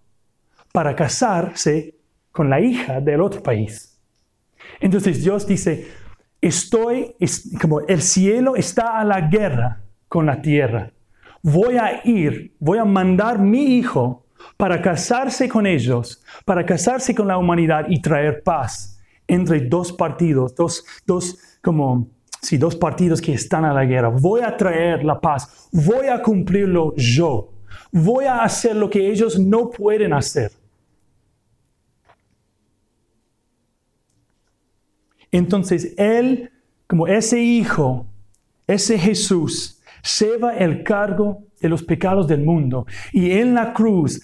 para 0.73 0.97
casarse 0.97 1.95
con 2.33 2.51
la 2.51 2.61
hija 2.61 3.01
del 3.01 3.21
otro 3.21 3.41
país. 3.41 4.01
Entonces 4.81 5.23
Dios 5.23 5.47
dice, 5.47 5.89
estoy, 6.41 7.15
como 7.61 7.81
el 7.81 8.03
cielo 8.03 8.57
está 8.57 8.99
a 8.99 9.05
la 9.05 9.21
guerra 9.23 9.81
con 10.09 10.27
la 10.27 10.43
tierra. 10.43 10.91
Voy 11.41 11.77
a 11.77 12.01
ir, 12.05 12.57
voy 12.59 12.79
a 12.79 12.85
mandar 12.85 13.39
mi 13.39 13.79
hijo 13.79 14.25
para 14.57 14.81
casarse 14.81 15.49
con 15.49 15.67
ellos, 15.67 16.23
para 16.45 16.65
casarse 16.65 17.15
con 17.15 17.29
la 17.29 17.39
humanidad 17.39 17.87
y 17.89 18.01
traer 18.01 18.43
paz 18.43 19.01
entre 19.27 19.61
dos 19.61 19.93
partidos, 19.93 20.55
dos, 20.55 20.85
dos 21.07 21.39
como 21.63 22.09
si 22.41 22.57
dos 22.57 22.75
partidos 22.75 23.21
que 23.21 23.35
están 23.35 23.65
a 23.65 23.73
la 23.73 23.85
guerra, 23.85 24.09
voy 24.09 24.41
a 24.41 24.57
traer 24.57 25.05
la 25.05 25.21
paz, 25.21 25.69
voy 25.73 26.07
a 26.07 26.23
cumplirlo 26.23 26.95
yo, 26.97 27.53
voy 27.91 28.25
a 28.25 28.43
hacer 28.43 28.77
lo 28.77 28.89
que 28.89 29.11
ellos 29.11 29.39
no 29.39 29.71
pueden 29.71 30.13
hacer. 30.13 30.53
Entonces 35.31 35.95
Él, 35.97 36.51
como 36.87 37.07
ese 37.07 37.41
hijo, 37.41 38.07
ese 38.67 38.99
Jesús, 38.99 39.78
lleva 40.21 40.57
el 40.57 40.83
cargo 40.83 41.45
de 41.61 41.69
los 41.69 41.83
pecados 41.83 42.27
del 42.29 42.45
mundo 42.45 42.87
y 43.13 43.33
en 43.33 43.55
la 43.55 43.73
cruz 43.73 44.21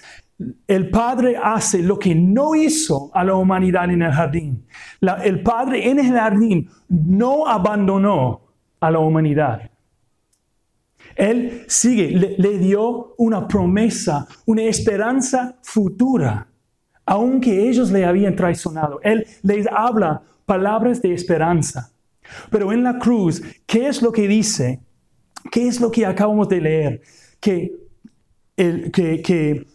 el 0.67 0.91
Padre 0.91 1.37
hace 1.41 1.83
lo 1.83 1.99
que 1.99 2.15
no 2.15 2.55
hizo 2.55 3.11
a 3.15 3.25
la 3.25 3.35
humanidad 3.35 3.91
en 3.91 4.03
el 4.03 4.13
jardín. 4.13 4.67
el 5.23 5.43
Padre 5.43 5.89
en 5.89 6.01
el 6.01 6.13
jardín 6.13 6.69
no 6.89 7.47
abandonó 7.47 8.41
a 8.81 8.91
la 8.91 8.99
humanidad. 8.99 9.71
Él 11.15 11.65
sigue, 11.69 12.11
le, 12.11 12.35
le 12.37 12.59
dio 12.59 13.15
una 13.19 13.47
promesa, 13.47 14.27
una 14.47 14.63
esperanza 14.63 15.57
futura, 15.63 16.49
aunque 17.07 17.69
ellos 17.69 17.93
le 17.93 18.05
habían 18.05 18.35
traicionado. 18.35 18.99
Él 19.03 19.25
les 19.43 19.67
habla 19.69 20.23
palabras 20.45 21.01
de 21.01 21.13
esperanza. 21.15 21.93
Pero 22.51 22.73
en 22.73 22.83
la 22.83 22.99
cruz, 22.99 23.43
¿qué 23.67 23.87
es 23.87 24.03
lo 24.03 24.11
que 24.11 24.27
dice? 24.27 24.81
¿Qué 25.51 25.69
es 25.69 25.81
lo 25.81 25.91
que 25.91 26.07
acabamos 26.07 26.49
de 26.49 26.61
leer? 26.61 27.03
Que 27.41 27.73
el, 28.57 28.91
que, 28.91 29.67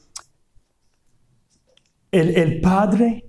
el, 2.12 2.38
el 2.38 2.62
padre, 2.62 3.26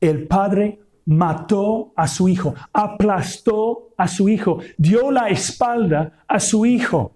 el 0.00 0.26
padre 0.26 0.80
mató 1.06 1.92
a 1.96 2.08
su 2.08 2.28
hijo, 2.28 2.54
aplastó 2.72 3.94
a 3.96 4.08
su 4.08 4.28
hijo, 4.28 4.58
dio 4.76 5.10
la 5.10 5.28
espalda 5.28 6.24
a 6.26 6.40
su 6.40 6.66
hijo, 6.66 7.14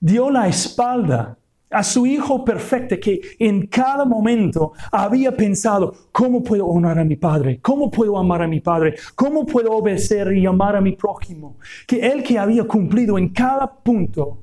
dio 0.00 0.30
la 0.30 0.48
espalda 0.48 1.37
a 1.70 1.82
su 1.82 2.06
hijo 2.06 2.44
perfecto 2.44 2.96
que 3.00 3.20
en 3.38 3.66
cada 3.66 4.04
momento 4.04 4.72
había 4.90 5.36
pensado, 5.36 5.94
¿cómo 6.12 6.42
puedo 6.42 6.66
honrar 6.66 6.98
a 6.98 7.04
mi 7.04 7.16
padre? 7.16 7.60
¿Cómo 7.60 7.90
puedo 7.90 8.18
amar 8.18 8.42
a 8.42 8.48
mi 8.48 8.60
padre? 8.60 8.94
¿Cómo 9.14 9.44
puedo 9.44 9.72
obedecer 9.72 10.32
y 10.32 10.46
amar 10.46 10.76
a 10.76 10.80
mi 10.80 10.92
prójimo? 10.92 11.58
Que 11.86 12.06
él 12.06 12.22
que 12.22 12.38
había 12.38 12.64
cumplido 12.64 13.18
en 13.18 13.28
cada 13.30 13.72
punto 13.72 14.42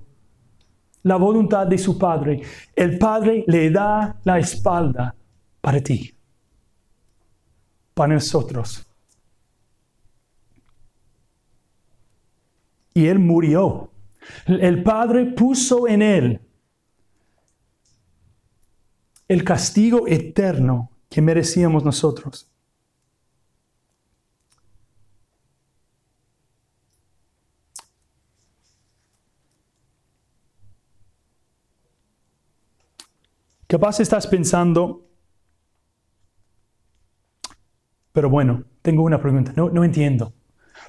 la 1.04 1.18
voluntad 1.18 1.68
de 1.68 1.78
su 1.78 1.98
padre, 1.98 2.42
el 2.76 2.98
padre 2.98 3.44
le 3.48 3.70
da 3.70 4.16
la 4.24 4.40
espalda 4.40 5.16
para 5.62 5.80
ti 5.82 6.16
para 7.96 8.14
nosotros. 8.14 8.86
Y 12.94 13.08
Él 13.08 13.18
murió. 13.18 13.90
El 14.46 14.84
Padre 14.84 15.26
puso 15.26 15.88
en 15.88 16.02
Él 16.02 16.42
el 19.28 19.44
castigo 19.44 20.08
eterno 20.08 20.92
que 21.10 21.22
merecíamos 21.22 21.84
nosotros. 21.84 22.50
Capaz 33.68 34.00
estás 34.00 34.28
pensando, 34.28 35.06
Pero 38.16 38.30
bueno, 38.30 38.64
tengo 38.82 39.04
una 39.04 39.20
pregunta, 39.20 39.52
no, 39.58 39.84
entiendo. 39.84 40.34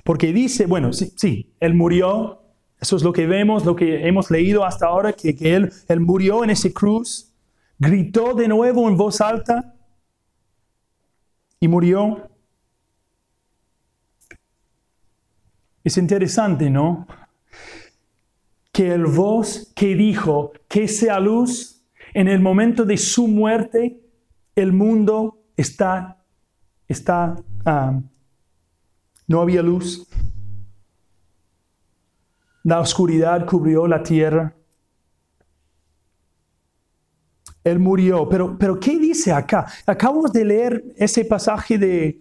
Porque 0.05 0.33
dice, 0.33 0.67
bueno, 0.67 0.93
sí, 0.93 1.13
sí, 1.17 1.53
Él 1.59 1.75
murió, 1.75 2.41
eso 2.81 2.95
es 2.95 3.03
lo 3.03 3.13
que 3.13 3.27
vemos, 3.27 3.65
lo 3.65 3.75
que 3.75 4.07
hemos 4.07 4.31
leído 4.31 4.65
hasta 4.65 4.87
ahora, 4.87 5.13
que, 5.13 5.35
que 5.35 5.57
él, 5.57 5.73
él 5.89 5.99
murió 5.99 6.45
en 6.45 6.51
ese 6.51 6.73
cruz, 6.73 7.33
gritó 7.79 8.35
de 8.35 8.49
nuevo 8.49 8.89
en 8.89 8.97
voz 8.97 9.21
alta 9.21 9.75
y 11.61 11.69
murió. 11.69 12.31
Es 15.85 15.97
interesante, 15.97 16.69
¿no? 16.69 17.07
Que 18.73 18.93
el 18.93 19.07
voz 19.07 19.73
que 19.75 19.95
dijo 19.95 20.53
que 20.69 20.89
sea 20.89 21.21
luz, 21.21 21.83
en 22.13 22.29
el 22.29 22.41
momento 22.41 22.85
de 22.85 22.97
su 22.97 23.29
muerte, 23.29 24.01
el 24.55 24.73
mundo 24.73 25.39
está 25.57 26.17
está, 26.89 27.37
ah, 27.65 28.01
no 29.27 29.41
había 29.41 29.63
luz. 29.63 30.07
La 32.63 32.81
oscuridad 32.81 33.47
cubrió 33.47 33.87
la 33.87 34.03
tierra. 34.03 34.55
Él 37.67 37.81
murió. 37.81 38.29
Pero, 38.29 38.57
pero 38.57 38.79
¿qué 38.79 38.97
dice 38.97 39.33
acá? 39.33 39.67
Acabamos 39.85 40.33
de 40.33 40.45
leer 40.45 40.85
ese 40.97 41.25
pasaje 41.25 41.77
de, 41.77 42.21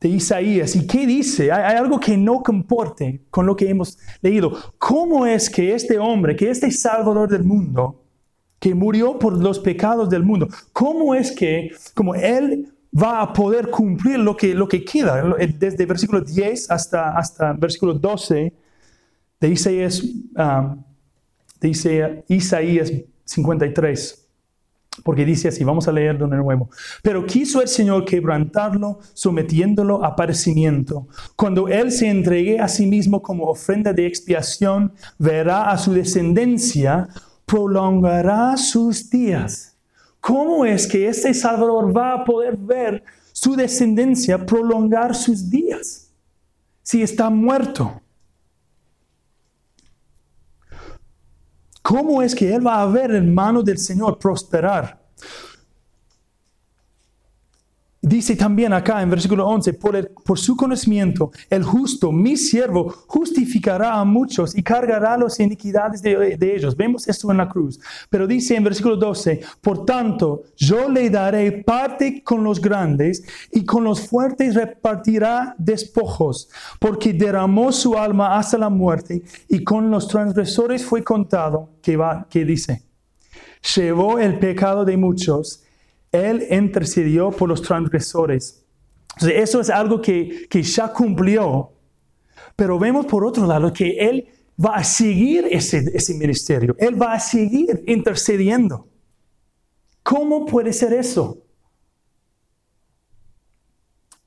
de 0.00 0.08
Isaías. 0.08 0.76
¿Y 0.76 0.86
qué 0.86 1.06
dice? 1.06 1.50
Hay, 1.50 1.76
algo 1.76 1.98
que 1.98 2.14
no 2.14 2.42
comporte 2.42 3.22
con 3.30 3.46
lo 3.46 3.56
que 3.56 3.70
hemos 3.70 3.98
leído. 4.20 4.52
¿Cómo 4.76 5.26
es 5.26 5.48
que 5.48 5.74
este 5.74 5.98
hombre, 5.98 6.36
que 6.36 6.50
este 6.50 6.70
Salvador 6.70 7.30
del 7.30 7.44
mundo, 7.44 8.02
que 8.58 8.74
murió 8.74 9.18
por 9.18 9.32
los 9.32 9.58
pecados 9.58 10.10
del 10.10 10.22
mundo, 10.22 10.46
cómo 10.74 11.14
es 11.14 11.32
que, 11.32 11.70
como 11.94 12.14
Él 12.14 12.70
va 12.92 13.22
a 13.22 13.32
poder 13.32 13.70
cumplir 13.70 14.18
lo 14.18 14.36
que, 14.36 14.54
lo 14.54 14.68
que 14.68 14.84
queda, 14.84 15.22
desde 15.58 15.86
versículo 15.86 16.20
10 16.20 16.70
hasta, 16.70 17.16
hasta 17.16 17.54
versículo 17.54 17.94
12 17.94 18.52
de 19.40 19.48
Isaías, 19.48 20.02
de 21.60 22.24
Isaías 22.28 22.92
53. 23.26 24.22
Porque 25.04 25.26
dice 25.26 25.48
así, 25.48 25.62
vamos 25.62 25.86
a 25.86 25.92
leerlo 25.92 26.26
de 26.26 26.38
nuevo. 26.38 26.70
Pero 27.02 27.26
quiso 27.26 27.60
el 27.60 27.68
Señor 27.68 28.06
quebrantarlo, 28.06 29.00
sometiéndolo 29.12 30.02
a 30.02 30.16
padecimiento. 30.16 31.06
Cuando 31.36 31.68
Él 31.68 31.92
se 31.92 32.08
entregue 32.08 32.58
a 32.58 32.66
sí 32.66 32.86
mismo 32.86 33.20
como 33.20 33.44
ofrenda 33.44 33.92
de 33.92 34.06
expiación, 34.06 34.94
verá 35.18 35.70
a 35.70 35.76
su 35.76 35.92
descendencia, 35.92 37.08
prolongará 37.44 38.56
sus 38.56 39.10
días 39.10 39.76
¿Cómo 40.26 40.64
es 40.64 40.88
que 40.88 41.06
este 41.06 41.32
Salvador 41.32 41.96
va 41.96 42.14
a 42.14 42.24
poder 42.24 42.56
ver 42.56 43.04
su 43.30 43.54
descendencia 43.54 44.44
prolongar 44.44 45.14
sus 45.14 45.48
días 45.48 46.10
si 46.82 47.00
está 47.00 47.30
muerto? 47.30 48.02
¿Cómo 51.86 52.20
es 52.20 52.34
que 52.34 52.52
Él 52.52 52.66
va 52.66 52.82
a 52.82 52.86
ver 52.86 53.12
en 53.12 53.32
mano 53.32 53.62
del 53.62 53.78
Señor 53.78 54.18
prosperar? 54.18 54.98
Dice 58.06 58.36
también 58.36 58.72
acá 58.72 59.02
en 59.02 59.10
versículo 59.10 59.48
11, 59.48 59.72
por, 59.72 60.38
su 60.38 60.56
conocimiento, 60.56 61.32
el 61.50 61.64
justo, 61.64 62.12
mi 62.12 62.36
siervo, 62.36 62.94
justificará 63.08 63.98
a 63.98 64.04
muchos 64.04 64.56
y 64.56 64.62
cargará 64.62 65.18
las 65.18 65.40
iniquidades 65.40 66.00
de, 66.02 66.36
de, 66.36 66.54
ellos. 66.54 66.76
Vemos 66.76 67.08
esto 67.08 67.32
en 67.32 67.38
la 67.38 67.48
cruz. 67.48 67.80
Pero 68.08 68.28
dice 68.28 68.54
en 68.54 68.62
versículo 68.62 68.94
12, 68.94 69.40
por 69.60 69.84
tanto, 69.84 70.44
yo 70.56 70.88
le 70.88 71.10
daré 71.10 71.50
parte 71.50 72.22
con 72.22 72.44
los 72.44 72.60
grandes 72.60 73.24
y 73.50 73.64
con 73.64 73.82
los 73.82 74.06
fuertes 74.06 74.54
repartirá 74.54 75.56
despojos, 75.58 76.48
porque 76.78 77.12
derramó 77.12 77.72
su 77.72 77.98
alma 77.98 78.38
hasta 78.38 78.56
la 78.56 78.70
muerte 78.70 79.20
y 79.48 79.64
con 79.64 79.90
los 79.90 80.06
transgresores 80.06 80.84
fue 80.84 81.02
contado, 81.02 81.70
que, 81.82 81.96
va, 81.96 82.28
que 82.30 82.44
dice, 82.44 82.84
llevó 83.74 84.20
el 84.20 84.38
pecado 84.38 84.84
de 84.84 84.96
muchos 84.96 85.65
él 86.16 86.46
intercedió 86.50 87.30
por 87.30 87.48
los 87.48 87.62
transgresores. 87.62 88.64
eso 89.20 89.60
es 89.60 89.70
algo 89.70 90.00
que, 90.00 90.46
que 90.48 90.62
ya 90.62 90.92
cumplió. 90.92 91.72
Pero 92.56 92.78
vemos 92.78 93.06
por 93.06 93.24
otro 93.24 93.46
lado 93.46 93.72
que 93.72 93.98
Él 93.98 94.28
va 94.62 94.76
a 94.76 94.84
seguir 94.84 95.46
ese, 95.50 95.84
ese 95.94 96.14
ministerio. 96.14 96.74
Él 96.78 97.00
va 97.00 97.12
a 97.12 97.20
seguir 97.20 97.84
intercediendo. 97.86 98.88
¿Cómo 100.02 100.46
puede 100.46 100.72
ser 100.72 100.94
eso? 100.94 101.38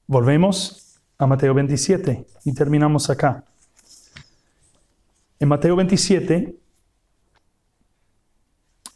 Volvemos 0.05 0.99
a 1.17 1.25
Mateo 1.25 1.53
27 1.53 2.25
y 2.45 2.53
terminamos 2.53 3.09
acá. 3.09 3.43
En 5.39 5.47
Mateo 5.47 5.75
27 5.75 6.55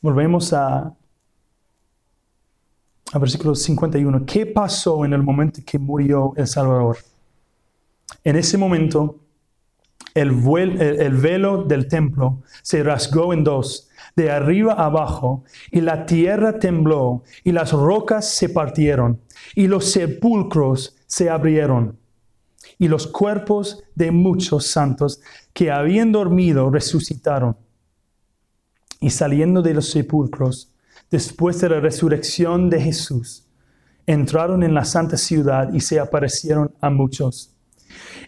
volvemos 0.02 0.54
a 0.54 0.94
versículo 3.20 3.56
51, 3.56 4.26
¿qué 4.26 4.46
pasó 4.46 5.06
en 5.06 5.14
el 5.14 5.22
momento 5.22 5.62
que 5.66 5.78
murió 5.78 6.34
el 6.36 6.48
Salvador? 6.48 6.98
En 8.24 8.36
ese 8.36 8.58
momento, 8.58 9.20
el, 10.14 10.30
el, 10.82 11.14
velo 11.16 11.64
del 11.64 11.88
templo 11.88 12.42
se 12.62 12.84
rasgó 12.84 13.34
en 13.34 13.44
dos, 13.44 13.90
de 14.16 14.32
arriba 14.32 14.74
abajo, 14.74 15.44
y 15.72 15.82
la 15.82 16.06
tierra 16.06 16.60
tembló, 16.60 17.24
y 17.44 17.52
las 17.52 17.72
rocas 17.72 18.30
se 18.30 18.50
partieron, 18.50 19.20
y 19.56 19.68
los 19.68 19.92
sepulcros 19.92 20.96
se 21.06 21.30
abrieron, 21.30 21.98
y 22.78 22.88
los 22.88 23.08
cuerpos 23.08 23.84
de 23.96 24.12
muchos 24.12 24.68
santos 24.68 25.22
que 25.54 25.72
habían 25.72 26.12
dormido 26.12 26.70
resucitaron. 26.70 27.58
Y 29.00 29.10
saliendo 29.10 29.62
de 29.62 29.74
los 29.74 29.90
sepulcros, 29.90 30.73
después 31.14 31.62
de 31.62 31.70
la 31.70 31.80
resurrección 31.80 32.72
de 32.72 32.82
Jesús, 32.82 33.48
entraron 34.08 34.64
en 34.64 34.74
la 34.74 34.84
santa 34.84 35.16
ciudad 35.16 35.72
y 35.72 35.80
se 35.80 36.00
aparecieron 36.00 36.74
a 36.82 36.90
muchos. 36.90 37.56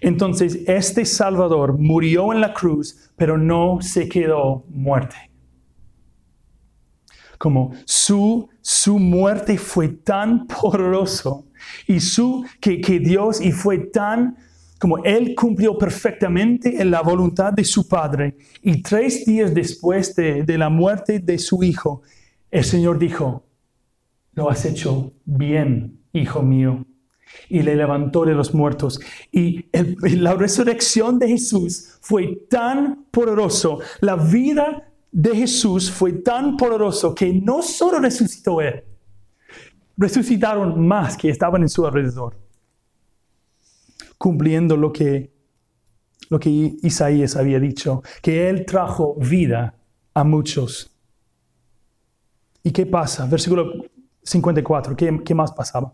Entonces, 0.01 0.59
este 0.67 1.03
Salvador 1.03 1.79
murió 1.79 2.31
en 2.31 2.41
la 2.41 2.53
cruz, 2.53 3.09
pero 3.15 3.39
no 3.39 3.79
se 3.81 4.07
quedó 4.07 4.65
muerte. 4.69 5.15
Como 7.39 7.71
su, 7.85 8.49
su 8.61 8.99
muerte 8.99 9.57
fue 9.57 9.87
tan 9.87 10.45
poderoso 10.45 11.47
y 11.87 11.99
su 11.99 12.45
que, 12.61 12.79
que 12.81 12.99
Dios 12.99 13.41
y 13.41 13.51
fue 13.51 13.79
tan 13.79 14.37
como 14.77 15.03
Él 15.03 15.33
cumplió 15.35 15.75
perfectamente 15.75 16.79
en 16.79 16.91
la 16.91 17.01
voluntad 17.01 17.51
de 17.51 17.63
su 17.63 17.87
Padre 17.87 18.37
y 18.61 18.83
tres 18.83 19.25
días 19.25 19.55
después 19.55 20.15
de, 20.15 20.43
de 20.43 20.57
la 20.59 20.69
muerte 20.69 21.17
de 21.17 21.39
su 21.39 21.63
Hijo, 21.63 22.03
el 22.55 22.63
Señor 22.63 22.97
dijo, 22.97 23.43
lo 24.31 24.49
has 24.49 24.63
hecho 24.63 25.11
bien, 25.25 26.05
hijo 26.13 26.41
mío. 26.41 26.85
Y 27.49 27.63
le 27.63 27.75
levantó 27.75 28.23
de 28.23 28.33
los 28.33 28.53
muertos. 28.53 29.01
Y 29.29 29.65
la 30.15 30.35
resurrección 30.35 31.19
de 31.19 31.27
Jesús 31.27 31.97
fue 31.99 32.45
tan 32.49 33.07
poderoso. 33.11 33.79
La 33.99 34.15
vida 34.15 34.89
de 35.11 35.35
Jesús 35.35 35.91
fue 35.91 36.13
tan 36.13 36.55
poderoso 36.55 37.13
que 37.13 37.33
no 37.33 37.61
solo 37.61 37.99
resucitó 37.99 38.61
él, 38.61 38.85
resucitaron 39.97 40.87
más 40.87 41.17
que 41.17 41.29
estaban 41.29 41.61
en 41.61 41.69
su 41.69 41.85
alrededor, 41.85 42.37
cumpliendo 44.17 44.77
lo 44.77 44.93
que, 44.93 45.33
lo 46.29 46.39
que 46.39 46.77
Isaías 46.81 47.35
había 47.35 47.59
dicho, 47.59 48.01
que 48.21 48.47
él 48.49 48.65
trajo 48.65 49.15
vida 49.15 49.75
a 50.13 50.23
muchos. 50.23 50.94
¿Y 52.65 52.71
qué 52.71 52.87
pasa? 52.87 53.27
Versículo 53.27 53.85
54, 54.23 54.95
¿qué, 54.95 55.21
qué 55.23 55.35
más 55.35 55.51
pasaba? 55.51 55.93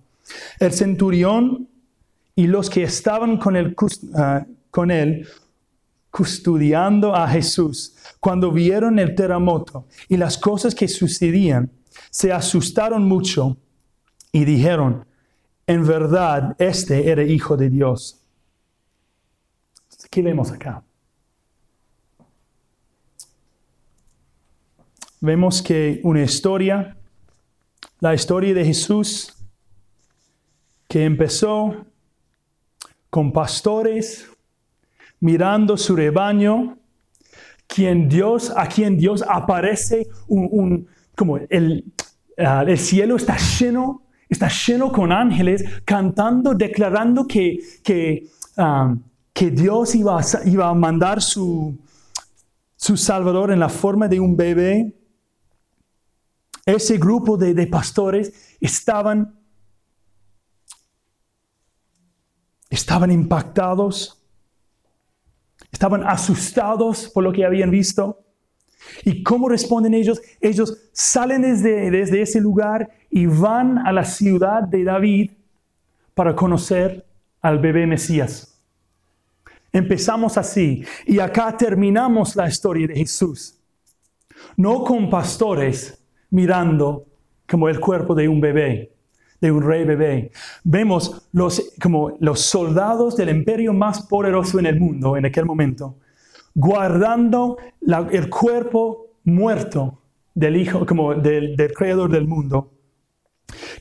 El 0.58 0.72
centurión 0.72 1.68
y 2.34 2.48
los 2.48 2.70
que 2.70 2.84
estaban 2.84 3.38
con 3.38 3.58
él, 3.58 3.76
ah, 4.16 4.46
con 4.72 4.90
él 4.90 5.28
custodiando 6.10 7.14
a 7.14 7.28
Jesús, 7.28 7.98
cuando 8.22 8.54
vieron 8.54 9.00
el 9.00 9.16
terremoto 9.16 9.86
y 10.08 10.16
las 10.16 10.38
cosas 10.38 10.74
que 10.74 10.88
sucedían, 10.88 11.70
se 12.10 12.32
asustaron 12.32 13.04
mucho 13.04 13.58
y 14.32 14.46
dijeron, 14.46 15.06
en 15.68 15.86
verdad, 15.86 16.56
este 16.58 17.10
era 17.12 17.24
hijo 17.24 17.58
de 17.58 17.70
Dios. 17.70 18.22
¿Qué 20.10 20.22
vemos 20.22 20.54
acá? 20.54 20.86
Vemos 25.24 25.62
que 25.62 26.02
una 26.04 26.24
historia, 26.24 26.98
la 28.00 28.16
historia 28.16 28.56
de 28.56 28.66
Jesús, 28.66 29.36
que 30.88 31.06
empezó 31.06 31.86
con 33.12 33.32
pastores 33.32 34.28
mirando 35.20 35.78
su 35.78 35.96
rebaño, 35.96 36.76
quien 37.68 38.10
Dios, 38.10 38.52
a 38.56 38.66
quien 38.66 38.98
Dios 38.98 39.24
aparece 39.30 40.08
un, 40.28 40.88
como 41.16 41.38
el, 41.38 41.86
ah, 42.40 42.66
el 42.68 42.80
cielo 42.80 43.16
está 43.16 43.38
lleno, 43.38 44.02
está 44.28 44.50
lleno 44.50 44.92
con 44.92 45.12
ángeles 45.12 45.64
cantando, 45.86 46.56
declarando 46.56 47.28
que, 47.28 47.60
que, 47.84 48.28
ah, 48.58 48.96
que 49.32 49.52
Dios 49.52 49.94
iba 49.94 50.20
a, 50.20 50.24
iba 50.46 50.68
a 50.68 50.74
mandar 50.74 51.22
su, 51.22 51.78
su 52.76 52.98
Salvador 52.98 53.52
en 53.52 53.60
la 53.60 53.70
forma 53.70 54.08
de 54.08 54.20
un 54.20 54.36
bebé. 54.36 54.96
Ese 56.66 56.98
grupo 56.98 57.38
de, 57.38 57.54
de 57.54 57.68
pastores 57.68 58.58
estaban, 58.60 59.40
estaban 62.70 63.12
impactados 63.12 64.22
Estaban 65.72 66.04
asustados 66.04 67.10
por 67.10 67.24
lo 67.24 67.32
que 67.32 67.46
habían 67.46 67.72
visto. 67.72 68.24
¿Y 69.06 69.24
cómo 69.24 69.48
responden 69.48 69.94
ellos? 69.94 70.22
Ellos 70.42 70.90
salen 70.92 71.44
desde, 71.44 71.92
desde 71.92 72.22
ese 72.22 72.42
lugar 72.42 72.90
y 73.10 73.26
van 73.26 73.78
a 73.78 73.92
la 73.92 74.04
ciudad 74.04 74.64
de 74.64 74.84
David 74.84 75.32
para 76.14 76.36
conocer 76.36 77.06
al 77.42 77.60
bebé 77.60 77.88
Mesías. 77.88 78.60
Empezamos 79.72 80.38
así 80.38 80.84
y 81.06 81.20
acá 81.20 81.56
terminamos 81.56 82.36
la 82.36 82.48
historia 82.48 82.88
de 82.88 82.96
Jesús. 82.96 83.58
No 84.58 84.84
con 84.84 85.10
pastores 85.10 86.01
mirando 86.32 87.06
como 87.48 87.70
el 87.70 87.80
cuerpo 87.80 88.16
de 88.16 88.28
un 88.28 88.42
bebé, 88.42 88.94
de 89.40 89.52
un 89.52 89.62
rey 89.62 89.84
bebé. 89.84 90.32
Vemos 90.64 91.30
como 91.82 92.18
los 92.20 92.42
soldados 92.42 93.16
del 93.16 93.30
imperio 93.30 93.74
más 93.74 94.02
poderoso 94.08 94.60
en 94.60 94.66
el 94.66 94.80
mundo 94.80 95.18
en 95.18 95.26
aquel 95.26 95.46
momento, 95.46 95.98
guardando 96.56 97.58
el 98.12 98.30
cuerpo 98.30 99.08
muerto 99.24 100.02
del 100.34 100.56
hijo, 100.58 100.86
como 100.86 101.14
del, 101.14 101.56
del 101.56 101.74
creador 101.74 102.10
del 102.10 102.28
mundo, 102.28 102.72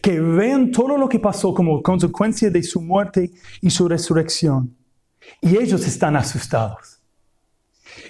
que 0.03 0.20
ven 0.20 0.72
todo 0.72 0.98
lo 0.98 1.09
que 1.09 1.20
pasó 1.20 1.55
como 1.55 1.82
consecuencia 1.82 2.51
de 2.51 2.62
su 2.62 2.80
muerte 2.80 3.30
y 3.61 3.70
su 3.70 3.88
resurrección. 3.88 4.76
Y 5.40 5.57
ellos 5.57 5.86
están 5.86 6.16
asustados. 6.16 7.01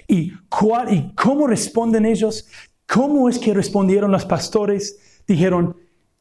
¿Y, 0.07 0.31
cuál, 0.47 0.93
¿Y 0.93 1.13
cómo 1.13 1.47
responden 1.47 2.05
ellos? 2.05 2.47
¿Cómo 2.91 3.29
es 3.29 3.39
que 3.39 3.53
respondieron 3.53 4.11
los 4.11 4.25
pastores? 4.25 5.23
Dijeron, 5.25 5.77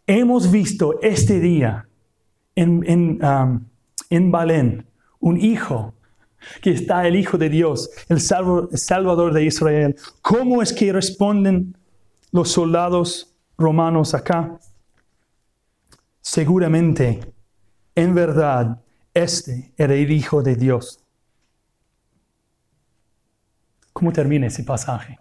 hemos 0.06 0.52
visto 0.52 1.00
este 1.02 1.40
día 1.40 1.88
en, 2.54 2.84
en, 2.86 3.24
um, 3.24 3.64
en 4.08 4.30
Balén 4.30 4.86
un 5.18 5.36
hijo 5.36 5.94
que 6.62 6.70
está 6.70 7.08
el 7.08 7.16
Hijo 7.16 7.36
de 7.38 7.48
Dios, 7.48 7.90
el 8.08 8.20
Salvador 8.20 9.32
de 9.32 9.44
Israel. 9.44 9.96
¿Cómo 10.22 10.62
es 10.62 10.72
que 10.72 10.92
responden 10.92 11.76
los 12.30 12.52
soldados 12.52 13.34
romanos 13.58 14.14
acá? 14.14 14.56
Seguramente, 16.20 17.20
en 17.96 18.14
verdad, 18.14 18.80
este 19.12 19.72
era 19.76 19.94
el 19.94 20.12
Hijo 20.12 20.40
de 20.40 20.54
Dios. 20.54 21.00
¿Cómo 23.92 24.12
termina 24.12 24.46
ese 24.46 24.62
pasaje? 24.62 25.18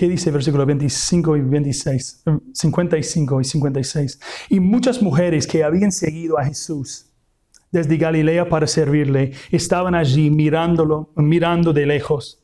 ¿Qué 0.00 0.08
dice 0.08 0.30
versículo 0.30 0.64
25 0.64 1.36
y 1.36 1.40
26? 1.42 2.24
55 2.54 3.38
y 3.38 3.44
56. 3.44 4.20
Y 4.48 4.58
muchas 4.58 5.02
mujeres 5.02 5.46
que 5.46 5.62
habían 5.62 5.92
seguido 5.92 6.38
a 6.38 6.44
Jesús 6.46 7.12
desde 7.70 7.98
Galilea 7.98 8.48
para 8.48 8.66
servirle 8.66 9.32
estaban 9.50 9.94
allí 9.94 10.30
mirándolo, 10.30 11.12
mirando 11.16 11.74
de 11.74 11.84
lejos. 11.84 12.42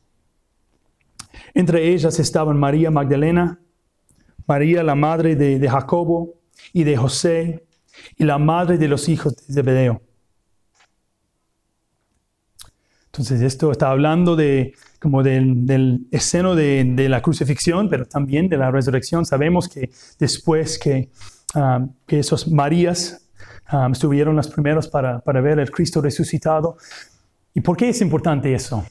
Entre 1.55 1.91
ellas 1.91 2.19
estaban 2.19 2.59
María 2.59 2.91
Magdalena, 2.91 3.59
María 4.45 4.83
la 4.83 4.93
madre 4.93 5.35
de, 5.35 5.57
de 5.57 5.67
Jacobo 5.67 6.35
y 6.73 6.83
de 6.83 6.95
José, 6.95 7.65
y 8.17 8.23
la 8.23 8.37
madre 8.37 8.77
de 8.77 8.87
los 8.87 9.09
hijos 9.09 9.35
de 9.35 9.51
Zebedeo. 9.55 10.03
Entonces 13.07 13.41
esto 13.41 13.71
está 13.71 13.89
hablando 13.89 14.35
de 14.35 14.75
como 14.99 15.23
del, 15.23 15.65
del 15.65 16.07
esceno 16.11 16.55
de, 16.55 17.07
la 17.09 17.21
crucifixión, 17.21 17.89
pero 17.89 18.05
también 18.05 18.49
de 18.49 18.57
la 18.57 18.71
resurrección. 18.71 19.25
Sabemos 19.25 19.67
que 19.67 19.89
después 20.19 20.79
que, 20.79 21.09
um, 21.55 21.89
esos 22.07 22.51
Marías 22.51 23.29
um, 23.71 23.91
estuvieron 23.91 24.35
las 24.35 24.47
primeros 24.47 24.87
para, 24.87 25.19
para 25.19 25.41
ver 25.41 25.59
el 25.59 25.71
Cristo 25.71 26.01
resucitado. 26.01 26.77
¿Y 27.53 27.61
por 27.61 27.77
qué 27.77 27.89
es 27.89 28.01
importante 28.01 28.53
eso? 28.53 28.85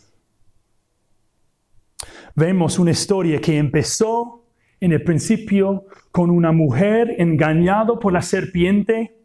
Vemos 2.35 2.79
una 2.79 2.91
historia 2.91 3.41
que 3.41 3.57
empezó 3.57 4.45
en 4.79 4.93
el 4.93 5.03
principio 5.03 5.87
con 6.13 6.31
una 6.31 6.53
mujer 6.53 7.15
engañada 7.19 7.99
por 7.99 8.13
la 8.13 8.23
serpiente, 8.23 9.17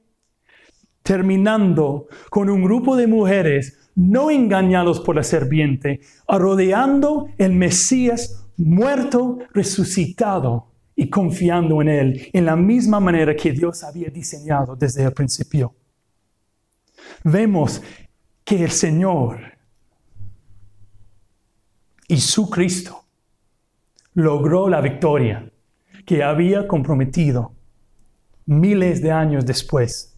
terminando 1.03 2.07
con 2.29 2.49
un 2.49 2.63
grupo 2.63 2.95
de 2.95 3.07
mujeres 3.07 3.80
no 3.95 4.31
engañados 4.31 4.99
por 4.99 5.15
la 5.15 5.23
serpiente, 5.23 6.01
rodeando 6.27 7.27
el 7.37 7.53
Mesías 7.53 8.47
muerto, 8.57 9.39
resucitado 9.53 10.67
y 10.95 11.09
confiando 11.09 11.81
en 11.81 11.89
Él, 11.89 12.29
en 12.33 12.45
la 12.45 12.55
misma 12.55 12.99
manera 12.99 13.35
que 13.35 13.51
Dios 13.51 13.83
había 13.83 14.09
diseñado 14.09 14.75
desde 14.75 15.03
el 15.03 15.13
principio. 15.13 15.75
Vemos 17.23 17.81
que 18.43 18.63
el 18.63 18.71
Señor 18.71 19.39
y 22.07 22.17
su 22.17 22.49
Cristo 22.49 23.05
logró 24.13 24.67
la 24.67 24.81
victoria 24.81 25.51
que 26.05 26.23
había 26.23 26.67
comprometido 26.67 27.53
miles 28.45 29.01
de 29.01 29.11
años 29.11 29.45
después 29.45 30.10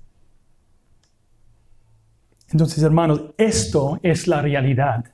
entonces, 2.54 2.84
hermanos, 2.84 3.34
esto 3.36 4.00
es 4.04 4.28
la 4.28 4.40
realidad. 4.40 5.06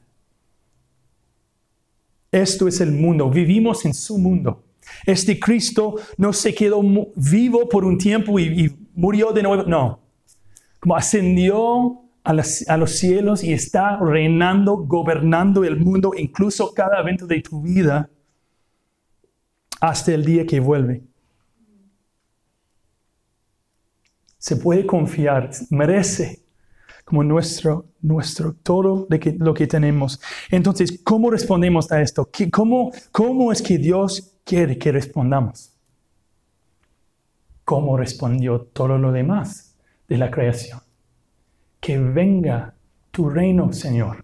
Esto 2.29 2.67
es 2.67 2.81
el 2.81 2.91
mundo. 2.91 3.29
Vivimos 3.29 3.85
en 3.85 3.93
su 3.93 4.17
mundo. 4.17 4.65
Este 5.05 5.39
Cristo 5.39 5.95
no 6.17 6.33
se 6.33 6.53
quedó 6.53 6.81
vivo 7.15 7.69
por 7.69 7.85
un 7.85 7.97
tiempo 7.97 8.37
y, 8.39 8.75
murió 8.93 9.31
de 9.31 9.43
nuevo. 9.43 9.63
No. 9.63 10.01
Como 10.81 10.97
ascendió 10.97 12.01
a, 12.25 12.31
a, 12.67 12.77
los 12.77 12.91
cielos 12.91 13.41
y 13.41 13.53
está 13.53 13.97
reinando, 13.99 14.75
gobernando 14.75 15.63
el 15.63 15.77
mundo, 15.77 16.11
incluso 16.17 16.73
cada 16.73 16.99
evento 16.99 17.25
de 17.25 17.41
tu 17.41 17.61
vida, 17.61 18.09
hasta 19.79 20.13
el 20.13 20.25
día 20.25 20.45
que 20.45 20.59
vuelve. 20.59 21.03
Se 24.37 24.57
puede 24.57 24.85
confiar, 24.85 25.51
merece 25.69 26.48
como 27.09 27.23
nuestro, 27.23 27.87
nuestro 28.01 28.53
todo 28.53 29.07
de 29.09 29.19
que, 29.19 29.31
lo 29.33 29.55
que 29.55 29.65
tenemos. 29.65 30.21
Entonces, 30.51 31.01
¿cómo 31.03 31.31
respondemos 31.31 31.91
a 31.91 32.03
esto? 32.03 32.29
¿Cómo, 32.51 32.91
¿Cómo 33.11 33.51
es 33.51 33.63
que 33.63 33.79
Dios 33.79 34.37
quiere 34.43 34.77
que 34.77 34.91
respondamos? 34.91 35.73
¿Cómo 37.65 37.97
respondió 37.97 38.61
todo 38.61 38.99
lo 38.99 39.11
demás 39.11 39.75
de 40.07 40.19
la 40.19 40.29
creación? 40.29 40.81
Que 41.79 41.97
venga 41.97 42.75
tu 43.09 43.27
reino, 43.27 43.73
Señor. 43.73 44.23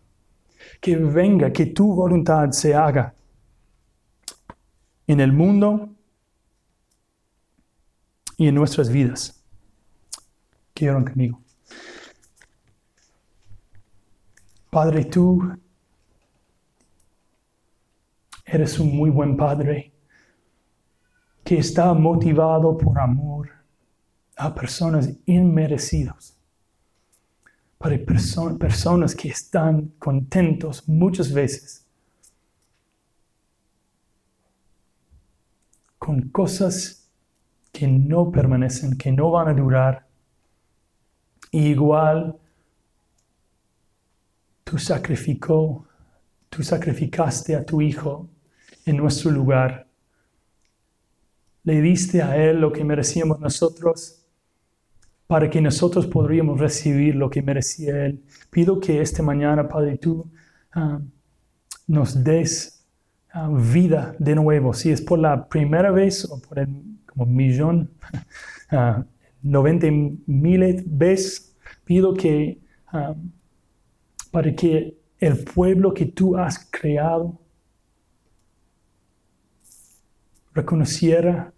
que 0.79 0.95
venga, 0.95 1.51
que 1.51 1.65
tu 1.65 1.91
voluntad 1.95 2.51
se 2.51 2.75
haga 2.75 3.15
en 5.07 5.19
el 5.19 5.33
mundo 5.33 5.89
y 8.37 8.47
en 8.47 8.53
nuestras 8.53 8.89
vidas. 8.89 9.43
Quiero 10.75 11.03
conmigo. 11.03 11.44
Padre, 14.75 15.05
tú 15.05 15.57
eres 18.45 18.77
un 18.77 18.93
muy 18.93 19.09
buen 19.09 19.37
Padre 19.37 19.93
que 21.45 21.59
está 21.59 21.93
motivado 21.93 22.77
por 22.77 22.99
amor 22.99 23.51
a 24.35 24.53
personas 24.53 25.13
inmerecidas. 25.27 26.37
Para 27.77 27.97
personas 28.59 29.15
que 29.15 29.29
están 29.29 29.93
contentos 29.97 30.85
muchas 30.89 31.31
veces 31.31 31.87
con 35.97 36.19
cosas 36.31 37.09
que 37.71 37.87
no 37.87 38.29
permanecen, 38.29 38.97
que 38.97 39.09
no 39.09 39.31
van 39.31 39.47
a 39.47 39.53
durar. 39.53 40.05
igual 41.51 42.41
tú 44.65 44.79
sacrificó, 44.79 45.87
tú 46.49 46.63
sacrificaste 46.63 47.55
a 47.55 47.63
tu 47.63 47.81
hijo 47.81 48.27
en 48.85 48.97
nuestro 48.97 49.31
lugar. 49.31 49.87
Le 51.63 51.81
diste 51.81 52.21
a 52.21 52.35
él 52.35 52.59
lo 52.59 52.73
que 52.73 52.83
merecíamos 52.83 53.39
nosotros 53.39 54.25
para 55.27 55.49
que 55.49 55.61
nosotros 55.61 56.05
podríamos 56.07 56.59
recibir 56.59 57.15
lo 57.15 57.29
que 57.29 57.41
merecía 57.41 58.05
él. 58.05 58.23
Pido 58.49 58.79
que 58.79 59.01
esta 59.01 59.23
mañana, 59.23 59.67
Padre, 59.67 59.97
tú 59.97 60.29
ah, 60.73 60.99
nos 61.87 62.23
des 62.23 62.85
ah, 63.33 63.49
vida 63.51 64.15
de 64.19 64.35
nuevo. 64.35 64.73
Si 64.73 64.91
es 64.91 65.01
por 65.01 65.19
la 65.19 65.47
primera 65.47 65.91
vez 65.91 66.25
o 66.25 66.41
por 66.41 66.59
el 66.59 66.69
como 67.05 67.25
millón, 67.25 67.91
uh, 68.71 69.03
90 69.43 69.87
mil 70.25 70.83
veces, 70.87 71.55
pido 71.85 72.13
que 72.15 72.59
para 74.35 74.53
que 74.53 74.99
el 75.17 75.45
pueblo 75.45 75.93
que 75.93 76.07
tú 76.07 76.35
has 76.35 76.69
creado 76.69 77.39
reconociera 80.53 81.53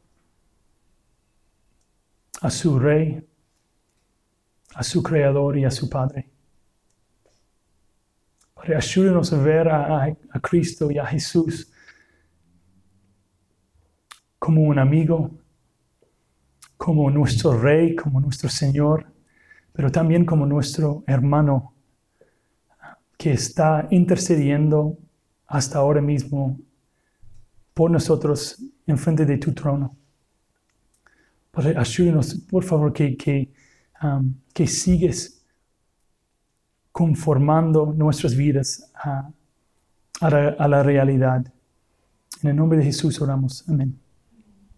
a 2.39 2.51
su 2.51 2.77
rey, 2.77 3.27
a 4.75 4.83
su 4.83 5.01
creador 5.01 5.57
y 5.57 5.65
a 5.65 5.71
su 5.71 5.89
padre. 5.89 6.29
Para 8.53 8.77
ayúdenos 8.77 9.33
a 9.33 9.41
ver 9.41 9.69
a 9.69 10.15
Cristo 10.39 10.91
y 10.91 10.99
a 10.99 11.05
Jesús 11.07 11.73
como 14.37 14.61
un 14.61 14.77
amigo, 14.77 15.31
como 16.77 17.09
nuestro 17.09 17.59
rey, 17.59 17.95
como 17.95 18.21
nuestro 18.21 18.49
Señor, 18.49 19.11
pero 19.73 19.91
también 19.91 20.25
como 20.25 20.45
nuestro 20.45 21.03
hermano 21.07 21.73
que 23.17 23.33
está 23.33 23.87
intercediendo 23.91 24.97
hasta 25.47 25.79
ahora 25.79 26.01
mismo 26.01 26.59
por 27.73 27.89
nosotros 27.91 28.61
en 28.85 28.97
frente 28.97 29.25
de 29.25 29.37
tu 29.37 29.53
trono. 29.53 29.95
Padre, 31.51 31.75
ayúdenos, 31.77 32.35
por 32.49 32.63
favor, 32.63 32.93
que, 32.93 33.17
que, 33.17 33.51
um, 34.03 34.33
que 34.53 34.67
sigues 34.67 35.43
conformando 36.91 37.93
nuestras 37.95 38.35
vidas 38.35 38.91
a, 38.95 39.29
a 40.21 40.67
la 40.67 40.83
realidad. 40.83 41.45
En 42.43 42.49
el 42.49 42.55
nombre 42.55 42.77
de 42.77 42.85
Jesús 42.85 43.19
oramos. 43.21 43.67
Amén. 43.67 44.06